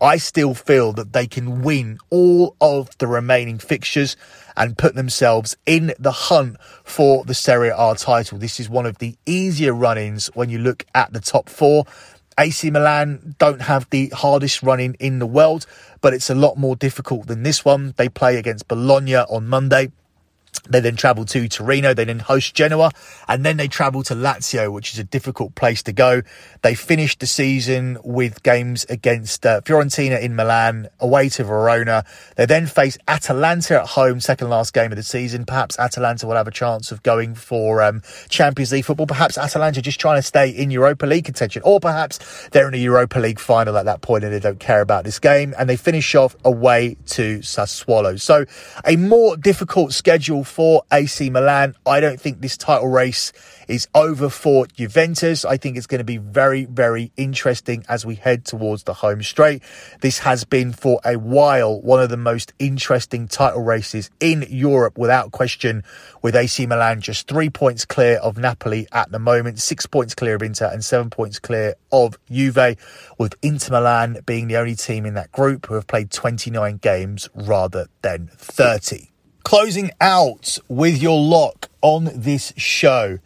I 0.00 0.16
still 0.16 0.54
feel 0.54 0.92
that 0.94 1.12
they 1.12 1.26
can 1.26 1.62
win 1.62 1.98
all 2.10 2.56
of 2.60 2.96
the 2.98 3.06
remaining 3.06 3.58
fixtures 3.58 4.16
and 4.56 4.76
put 4.76 4.94
themselves 4.94 5.56
in 5.66 5.94
the 5.98 6.12
hunt 6.12 6.56
for 6.84 7.24
the 7.24 7.34
Serie 7.34 7.72
A 7.76 7.94
title. 7.96 8.38
This 8.38 8.60
is 8.60 8.68
one 8.68 8.86
of 8.86 8.98
the 8.98 9.16
easier 9.26 9.72
run-ins 9.72 10.28
when 10.34 10.50
you 10.50 10.58
look 10.58 10.84
at 10.94 11.12
the 11.12 11.20
top 11.20 11.48
four. 11.48 11.84
AC 12.38 12.70
Milan 12.70 13.34
don't 13.38 13.62
have 13.62 13.88
the 13.90 14.08
hardest 14.08 14.62
running 14.62 14.94
in 14.98 15.18
the 15.18 15.26
world, 15.26 15.66
but 16.00 16.14
it's 16.14 16.30
a 16.30 16.34
lot 16.34 16.56
more 16.56 16.76
difficult 16.76 17.26
than 17.26 17.42
this 17.42 17.64
one. 17.64 17.94
They 17.96 18.08
play 18.08 18.36
against 18.36 18.68
Bologna 18.68 19.16
on 19.16 19.48
Monday. 19.48 19.90
They 20.68 20.80
then 20.80 20.96
travel 20.96 21.24
to 21.26 21.48
Torino, 21.48 21.92
they 21.92 22.04
then 22.04 22.20
host 22.20 22.54
Genoa, 22.54 22.90
and 23.28 23.44
then 23.44 23.56
they 23.56 23.68
travel 23.68 24.02
to 24.04 24.14
Lazio, 24.14 24.72
which 24.72 24.92
is 24.92 24.98
a 24.98 25.04
difficult 25.04 25.54
place 25.54 25.82
to 25.84 25.92
go. 25.92 26.22
They 26.62 26.74
finished 26.74 27.20
the 27.20 27.26
season 27.26 27.98
with 28.04 28.42
games 28.42 28.84
against 28.88 29.44
uh, 29.44 29.60
Fiorentina 29.62 30.20
in 30.20 30.36
Milan, 30.36 30.88
away 31.00 31.28
to 31.30 31.44
Verona. 31.44 32.04
They 32.36 32.46
then 32.46 32.66
face 32.66 32.96
Atalanta 33.08 33.80
at 33.80 33.88
home, 33.88 34.20
second 34.20 34.50
last 34.50 34.72
game 34.72 34.92
of 34.92 34.96
the 34.96 35.02
season. 35.02 35.44
Perhaps 35.44 35.78
Atalanta 35.78 36.26
will 36.26 36.36
have 36.36 36.46
a 36.46 36.52
chance 36.52 36.92
of 36.92 37.02
going 37.02 37.34
for 37.34 37.82
um, 37.82 38.02
Champions 38.28 38.72
League 38.72 38.84
football. 38.84 39.06
Perhaps 39.06 39.36
Atalanta 39.36 39.82
just 39.82 39.98
trying 39.98 40.18
to 40.18 40.22
stay 40.22 40.48
in 40.48 40.70
Europa 40.70 41.06
League 41.06 41.24
contention, 41.24 41.62
or 41.64 41.80
perhaps 41.80 42.48
they're 42.52 42.68
in 42.68 42.74
a 42.74 42.78
Europa 42.78 43.18
League 43.18 43.40
final 43.40 43.76
at 43.76 43.84
that 43.84 44.00
point 44.00 44.24
and 44.24 44.32
they 44.32 44.40
don't 44.40 44.60
care 44.60 44.80
about 44.80 45.04
this 45.04 45.18
game. 45.18 45.54
And 45.58 45.68
they 45.68 45.76
finish 45.76 46.14
off 46.14 46.36
away 46.44 46.96
to 47.06 47.40
Sassuolo. 47.40 48.20
So 48.20 48.44
a 48.86 48.96
more 48.96 49.36
difficult 49.36 49.92
schedule 49.92 50.44
for 50.52 50.82
AC 50.92 51.30
Milan. 51.30 51.74
I 51.86 52.00
don't 52.00 52.20
think 52.20 52.42
this 52.42 52.58
title 52.58 52.88
race 52.88 53.32
is 53.68 53.88
over 53.94 54.28
for 54.28 54.66
Juventus. 54.66 55.46
I 55.46 55.56
think 55.56 55.78
it's 55.78 55.86
going 55.86 56.00
to 56.00 56.04
be 56.04 56.18
very, 56.18 56.66
very 56.66 57.10
interesting 57.16 57.86
as 57.88 58.04
we 58.04 58.16
head 58.16 58.44
towards 58.44 58.82
the 58.82 58.92
home 58.92 59.22
straight. 59.22 59.62
This 60.02 60.18
has 60.18 60.44
been 60.44 60.74
for 60.74 61.00
a 61.06 61.16
while 61.16 61.80
one 61.80 62.02
of 62.02 62.10
the 62.10 62.18
most 62.18 62.52
interesting 62.58 63.28
title 63.28 63.62
races 63.62 64.10
in 64.20 64.44
Europe 64.50 64.98
without 64.98 65.32
question 65.32 65.84
with 66.20 66.36
AC 66.36 66.66
Milan 66.66 67.00
just 67.00 67.26
three 67.26 67.48
points 67.48 67.86
clear 67.86 68.18
of 68.18 68.36
Napoli 68.36 68.86
at 68.92 69.10
the 69.10 69.18
moment, 69.18 69.58
six 69.58 69.86
points 69.86 70.14
clear 70.14 70.34
of 70.34 70.42
Inter 70.42 70.66
and 70.66 70.84
seven 70.84 71.08
points 71.08 71.38
clear 71.38 71.76
of 71.90 72.18
Juve 72.30 72.76
with 73.18 73.34
Inter 73.40 73.72
Milan 73.72 74.18
being 74.26 74.48
the 74.48 74.58
only 74.58 74.74
team 74.74 75.06
in 75.06 75.14
that 75.14 75.32
group 75.32 75.66
who 75.66 75.74
have 75.74 75.86
played 75.86 76.10
29 76.10 76.76
games 76.76 77.30
rather 77.34 77.86
than 78.02 78.28
30 78.36 79.11
closing 79.44 79.90
out 80.00 80.58
with 80.68 81.00
your 81.02 81.20
lock 81.20 81.68
on 81.80 82.10
this 82.14 82.52
show. 82.56 83.18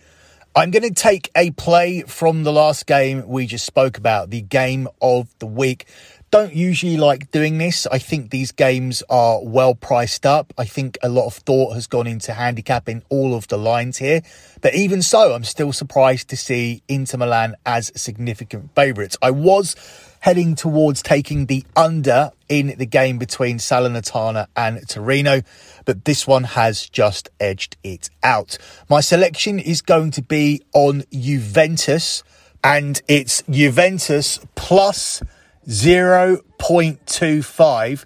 I'm 0.55 0.70
going 0.70 0.83
to 0.85 0.94
take 0.94 1.31
a 1.37 1.50
play 1.50 2.00
from 2.02 2.42
the 2.42 2.52
last 2.52 2.87
game 2.87 3.29
we 3.29 3.46
just 3.46 3.66
spoke 3.66 3.98
about, 3.98 4.31
the 4.31 4.40
game 4.40 4.88
of 5.02 5.29
the 5.38 5.46
week. 5.46 5.87
Don't 6.32 6.54
usually 6.54 6.96
like 6.96 7.30
doing 7.30 7.58
this. 7.58 7.86
I 7.86 7.98
think 7.98 8.30
these 8.30 8.50
games 8.50 9.02
are 9.08 9.42
well 9.44 9.76
priced 9.76 10.26
up. 10.26 10.52
I 10.58 10.64
think 10.64 10.98
a 11.00 11.08
lot 11.08 11.26
of 11.26 11.34
thought 11.34 11.74
has 11.74 11.86
gone 11.86 12.08
into 12.08 12.32
handicapping 12.32 13.04
all 13.08 13.34
of 13.34 13.46
the 13.46 13.56
lines 13.56 13.98
here. 13.98 14.22
But 14.60 14.74
even 14.74 15.02
so, 15.02 15.34
I'm 15.34 15.44
still 15.44 15.72
surprised 15.72 16.28
to 16.30 16.36
see 16.36 16.82
Inter 16.88 17.18
Milan 17.18 17.54
as 17.64 17.92
significant 17.94 18.74
favourites. 18.74 19.16
I 19.22 19.30
was 19.30 19.76
heading 20.18 20.56
towards 20.56 21.00
taking 21.00 21.46
the 21.46 21.64
under 21.76 22.32
in 22.48 22.74
the 22.76 22.86
game 22.86 23.18
between 23.18 23.58
Salernitana 23.58 24.48
and 24.56 24.80
Torino, 24.88 25.42
but 25.84 26.04
this 26.04 26.26
one 26.26 26.42
has 26.42 26.88
just 26.88 27.28
edged 27.38 27.76
it 27.84 28.10
out. 28.24 28.58
My 28.90 29.00
selection 29.00 29.60
is 29.60 29.80
going 29.80 30.10
to 30.10 30.22
be 30.22 30.62
on 30.74 31.04
Juventus, 31.12 32.24
and 32.64 33.00
it's 33.06 33.44
Juventus 33.48 34.40
plus 34.56 35.22
0.25 35.68 38.05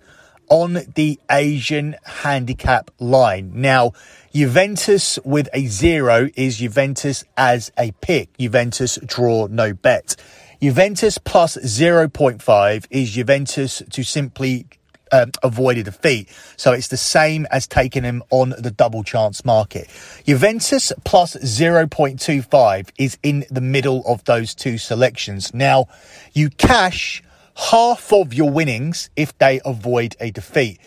on 0.49 0.79
the 0.95 1.21
Asian 1.31 1.97
handicap 2.05 2.91
line. 2.99 3.53
Now, 3.55 3.93
Juventus 4.35 5.21
with 5.25 5.49
a 5.55 5.67
zero 5.67 6.29
is 6.35 6.59
Juventus 6.59 7.23
as 7.37 7.71
a 7.79 7.93
pick. 8.01 8.37
Juventus 8.39 8.99
draw 9.07 9.47
no 9.49 9.73
bet. 9.73 10.17
Juventus 10.61 11.19
plus 11.19 11.57
0.5 11.57 12.87
is 12.91 13.13
Juventus 13.13 13.81
to 13.91 14.03
simply 14.03 14.67
um, 15.13 15.31
avoid 15.43 15.79
a 15.79 15.83
defeat. 15.83 16.29
So 16.57 16.73
it's 16.73 16.89
the 16.89 16.97
same 16.97 17.47
as 17.51 17.67
taking 17.67 18.05
him 18.05 18.23
on 18.31 18.55
the 18.59 18.71
double 18.71 19.03
chance 19.03 19.45
market. 19.45 19.89
Juventus 20.27 20.93
plus 21.05 21.37
0.25 21.37 22.91
is 22.99 23.19
in 23.23 23.45
the 23.51 23.61
middle 23.61 24.03
of 24.07 24.25
those 24.25 24.55
two 24.55 24.79
selections. 24.79 25.53
Now, 25.55 25.87
you 26.33 26.51
cash 26.51 27.23
half 27.57 28.13
of 28.13 28.35
your 28.35 28.51
winnings 28.51 29.11
if 29.17 29.37
they 29.39 29.61
avoid 29.65 30.17
a 30.21 30.31
defeat. 30.31 30.81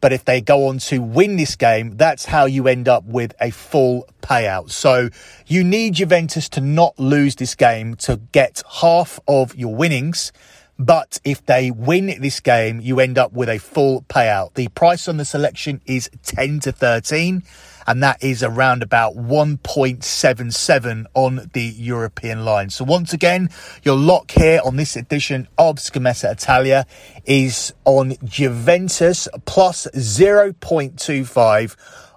But 0.00 0.12
if 0.12 0.24
they 0.24 0.40
go 0.40 0.68
on 0.68 0.78
to 0.78 1.00
win 1.00 1.36
this 1.36 1.56
game, 1.56 1.96
that's 1.96 2.26
how 2.26 2.46
you 2.46 2.68
end 2.68 2.88
up 2.88 3.04
with 3.04 3.34
a 3.40 3.50
full 3.50 4.08
payout. 4.22 4.70
So 4.70 5.08
you 5.46 5.64
need 5.64 5.94
Juventus 5.94 6.48
to 6.50 6.60
not 6.60 6.98
lose 6.98 7.34
this 7.34 7.54
game 7.54 7.96
to 7.96 8.20
get 8.30 8.62
half 8.80 9.18
of 9.26 9.56
your 9.56 9.74
winnings. 9.74 10.32
But 10.78 11.20
if 11.24 11.44
they 11.44 11.72
win 11.72 12.14
this 12.20 12.38
game, 12.38 12.80
you 12.80 13.00
end 13.00 13.18
up 13.18 13.32
with 13.32 13.48
a 13.48 13.58
full 13.58 14.02
payout. 14.02 14.54
The 14.54 14.68
price 14.68 15.08
on 15.08 15.16
the 15.16 15.24
selection 15.24 15.80
is 15.86 16.08
10 16.22 16.60
to 16.60 16.72
13 16.72 17.42
and 17.88 18.02
that 18.02 18.22
is 18.22 18.42
around 18.42 18.82
about 18.82 19.16
1.77 19.16 21.06
on 21.14 21.50
the 21.54 21.62
European 21.62 22.44
line. 22.44 22.68
So 22.68 22.84
once 22.84 23.14
again, 23.14 23.48
your 23.82 23.96
lock 23.96 24.30
here 24.30 24.60
on 24.62 24.76
this 24.76 24.94
edition 24.94 25.48
of 25.56 25.76
Scommessa 25.76 26.30
Italia 26.30 26.84
is 27.24 27.72
on 27.86 28.12
Juventus 28.24 29.26
plus 29.46 29.88
0.25 29.94 31.76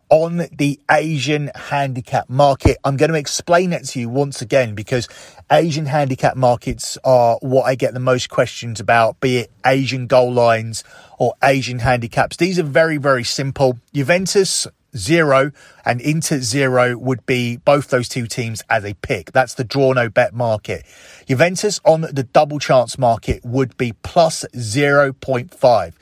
on 0.10 0.45
the 0.51 0.77
Asian 0.91 1.49
handicap 1.55 2.29
market. 2.29 2.77
I'm 2.84 2.97
going 2.97 3.13
to 3.13 3.17
explain 3.17 3.71
it 3.71 3.86
to 3.86 4.01
you 4.01 4.10
once 4.10 4.41
again 4.41 4.75
because 4.75 5.07
Asian 5.49 5.86
handicap 5.86 6.36
markets 6.36 6.97
are 7.05 7.38
what 7.39 7.63
I 7.63 7.75
get 7.75 7.93
the 7.93 8.01
most 8.01 8.29
questions 8.29 8.81
about, 8.81 9.21
be 9.21 9.38
it 9.38 9.51
Asian 9.65 10.07
goal 10.07 10.34
lines 10.34 10.84
or 11.17 11.34
Asian 11.41 11.79
handicaps. 11.79 12.36
These 12.36 12.60
are 12.60 12.63
very, 12.63 12.97
very 12.97 13.23
simple. 13.23 13.79
Juventus 13.93 14.67
zero 14.95 15.51
and 15.86 16.01
Inter 16.01 16.39
zero 16.39 16.97
would 16.97 17.25
be 17.25 17.58
both 17.58 17.89
those 17.89 18.10
two 18.10 18.27
teams 18.27 18.63
as 18.69 18.84
a 18.84 18.93
pick. 18.95 19.32
That's 19.32 19.54
the 19.54 19.63
draw 19.63 19.93
no 19.93 20.10
bet 20.10 20.34
market. 20.34 20.86
Juventus 21.27 21.80
on 21.86 22.01
the 22.01 22.27
double 22.32 22.60
chance 22.60 22.97
market 22.97 23.43
would 23.43 23.77
be 23.77 23.93
plus 24.04 24.45
0.5 24.54 25.93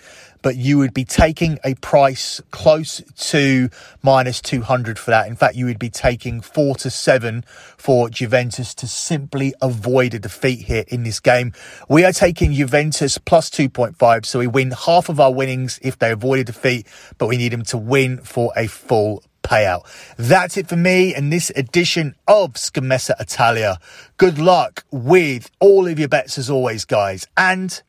but 0.41 0.55
you 0.55 0.77
would 0.77 0.93
be 0.93 1.05
taking 1.05 1.59
a 1.63 1.75
price 1.75 2.41
close 2.51 3.01
to 3.17 3.69
minus 4.01 4.41
200 4.41 4.97
for 4.97 5.11
that. 5.11 5.27
In 5.27 5.35
fact, 5.35 5.55
you 5.55 5.65
would 5.65 5.79
be 5.79 5.89
taking 5.89 6.41
four 6.41 6.75
to 6.75 6.89
seven 6.89 7.43
for 7.77 8.09
Juventus 8.09 8.73
to 8.75 8.87
simply 8.87 9.53
avoid 9.61 10.13
a 10.13 10.19
defeat 10.19 10.65
here 10.65 10.85
in 10.87 11.03
this 11.03 11.19
game. 11.19 11.53
We 11.87 12.05
are 12.05 12.13
taking 12.13 12.53
Juventus 12.53 13.17
plus 13.17 13.49
2.5, 13.49 14.25
so 14.25 14.39
we 14.39 14.47
win 14.47 14.71
half 14.71 15.09
of 15.09 15.19
our 15.19 15.33
winnings 15.33 15.79
if 15.81 15.97
they 15.99 16.11
avoid 16.11 16.39
a 16.39 16.43
defeat, 16.43 16.87
but 17.17 17.27
we 17.27 17.37
need 17.37 17.51
them 17.51 17.63
to 17.63 17.77
win 17.77 18.17
for 18.19 18.51
a 18.55 18.67
full 18.67 19.23
payout. 19.43 19.83
That's 20.17 20.57
it 20.57 20.67
for 20.67 20.75
me 20.75 21.13
and 21.13 21.31
this 21.31 21.51
edition 21.55 22.15
of 22.27 22.53
Scommessa 22.53 23.19
Italia. 23.19 23.79
Good 24.17 24.37
luck 24.37 24.85
with 24.91 25.49
all 25.59 25.87
of 25.87 25.97
your 25.99 26.09
bets 26.09 26.37
as 26.37 26.49
always, 26.49 26.85
guys, 26.85 27.25
and 27.35 27.81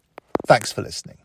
thanks 0.46 0.72
for 0.72 0.82
listening. 0.82 1.19